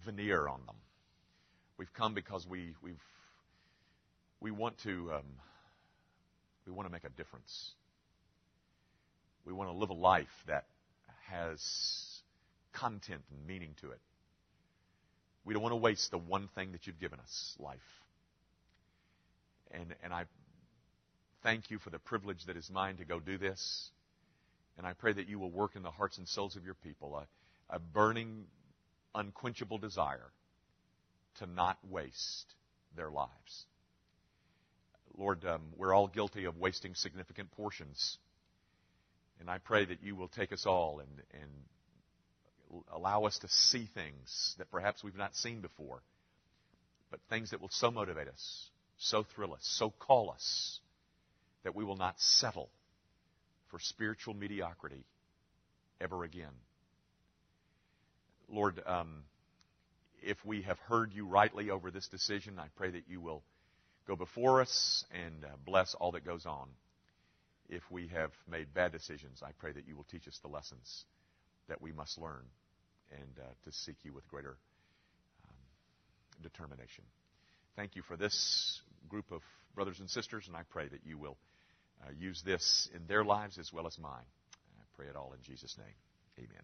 veneer 0.04 0.48
on 0.48 0.60
them. 0.66 0.76
We've 1.76 1.92
come 1.92 2.14
because 2.14 2.46
we 2.46 2.74
we've 2.82 3.02
we 4.40 4.52
want 4.52 4.78
to 4.84 5.10
um, 5.14 5.24
we 6.66 6.72
want 6.72 6.86
to 6.86 6.92
make 6.92 7.04
a 7.04 7.08
difference. 7.08 7.72
We 9.44 9.52
want 9.52 9.70
to 9.70 9.76
live 9.76 9.90
a 9.90 9.94
life 9.94 10.44
that 10.46 10.66
has 11.28 11.60
content 12.72 13.22
and 13.30 13.46
meaning 13.46 13.74
to 13.80 13.90
it. 13.90 14.00
We 15.44 15.52
don't 15.52 15.62
want 15.62 15.72
to 15.72 15.76
waste 15.76 16.10
the 16.10 16.18
one 16.18 16.48
thing 16.54 16.72
that 16.72 16.86
you've 16.86 17.00
given 17.00 17.18
us, 17.18 17.56
life. 17.58 17.78
And 19.72 19.94
and 20.04 20.12
I 20.12 20.26
thank 21.42 21.72
you 21.72 21.78
for 21.80 21.90
the 21.90 21.98
privilege 21.98 22.44
that 22.46 22.56
is 22.56 22.70
mine 22.70 22.98
to 22.98 23.04
go 23.04 23.18
do 23.18 23.36
this. 23.36 23.90
And 24.78 24.86
I 24.86 24.92
pray 24.92 25.12
that 25.12 25.28
you 25.28 25.40
will 25.40 25.50
work 25.50 25.74
in 25.74 25.82
the 25.82 25.90
hearts 25.90 26.18
and 26.18 26.28
souls 26.28 26.54
of 26.54 26.64
your 26.64 26.74
people 26.74 27.16
a, 27.16 27.76
a 27.76 27.78
burning, 27.80 28.44
unquenchable 29.14 29.78
desire 29.78 30.30
to 31.38 31.46
not 31.46 31.78
waste 31.88 32.54
their 32.96 33.10
lives. 33.10 33.66
Lord, 35.16 35.44
um, 35.44 35.62
we're 35.76 35.94
all 35.94 36.08
guilty 36.08 36.44
of 36.44 36.58
wasting 36.58 36.94
significant 36.94 37.50
portions. 37.52 38.18
And 39.40 39.48
I 39.50 39.58
pray 39.58 39.84
that 39.84 40.02
you 40.02 40.16
will 40.16 40.28
take 40.28 40.52
us 40.52 40.66
all 40.66 41.00
and, 41.00 41.22
and 41.40 42.84
allow 42.92 43.24
us 43.24 43.38
to 43.40 43.48
see 43.48 43.88
things 43.94 44.54
that 44.58 44.70
perhaps 44.70 45.04
we've 45.04 45.16
not 45.16 45.36
seen 45.36 45.60
before, 45.60 46.02
but 47.10 47.20
things 47.28 47.50
that 47.50 47.60
will 47.60 47.70
so 47.70 47.90
motivate 47.90 48.28
us, 48.28 48.70
so 48.96 49.24
thrill 49.34 49.54
us, 49.54 49.60
so 49.62 49.90
call 49.90 50.30
us, 50.30 50.80
that 51.62 51.74
we 51.74 51.84
will 51.84 51.96
not 51.96 52.20
settle 52.20 52.70
for 53.70 53.78
spiritual 53.78 54.34
mediocrity 54.34 55.04
ever 56.00 56.24
again. 56.24 56.52
Lord, 58.48 58.80
um, 58.86 59.24
if 60.26 60.44
we 60.44 60.62
have 60.62 60.78
heard 60.80 61.12
you 61.12 61.26
rightly 61.26 61.70
over 61.70 61.90
this 61.90 62.08
decision, 62.08 62.58
I 62.58 62.66
pray 62.76 62.90
that 62.90 63.04
you 63.08 63.20
will 63.20 63.42
go 64.06 64.16
before 64.16 64.60
us 64.60 65.04
and 65.12 65.44
uh, 65.44 65.48
bless 65.64 65.94
all 65.94 66.12
that 66.12 66.24
goes 66.24 66.46
on. 66.46 66.68
If 67.68 67.82
we 67.90 68.08
have 68.08 68.30
made 68.50 68.74
bad 68.74 68.92
decisions, 68.92 69.42
I 69.42 69.50
pray 69.58 69.72
that 69.72 69.88
you 69.88 69.96
will 69.96 70.06
teach 70.10 70.28
us 70.28 70.38
the 70.42 70.48
lessons 70.48 71.04
that 71.68 71.80
we 71.80 71.92
must 71.92 72.18
learn 72.18 72.44
and 73.10 73.38
uh, 73.38 73.46
to 73.64 73.72
seek 73.72 73.96
you 74.02 74.12
with 74.12 74.28
greater 74.28 74.56
um, 75.48 76.42
determination. 76.42 77.04
Thank 77.76 77.96
you 77.96 78.02
for 78.02 78.16
this 78.16 78.80
group 79.08 79.32
of 79.32 79.40
brothers 79.74 80.00
and 80.00 80.10
sisters, 80.10 80.46
and 80.46 80.56
I 80.56 80.62
pray 80.68 80.88
that 80.88 81.00
you 81.04 81.18
will 81.18 81.36
uh, 82.02 82.10
use 82.18 82.42
this 82.44 82.88
in 82.94 83.06
their 83.06 83.24
lives 83.24 83.58
as 83.58 83.72
well 83.72 83.86
as 83.86 83.98
mine. 83.98 84.26
I 84.78 84.84
pray 84.96 85.06
it 85.06 85.16
all 85.16 85.32
in 85.32 85.42
Jesus' 85.42 85.76
name. 85.78 85.96
Amen. 86.38 86.62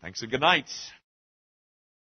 Thanks 0.00 0.22
and 0.22 0.30
good 0.30 0.40
night. 0.40 0.68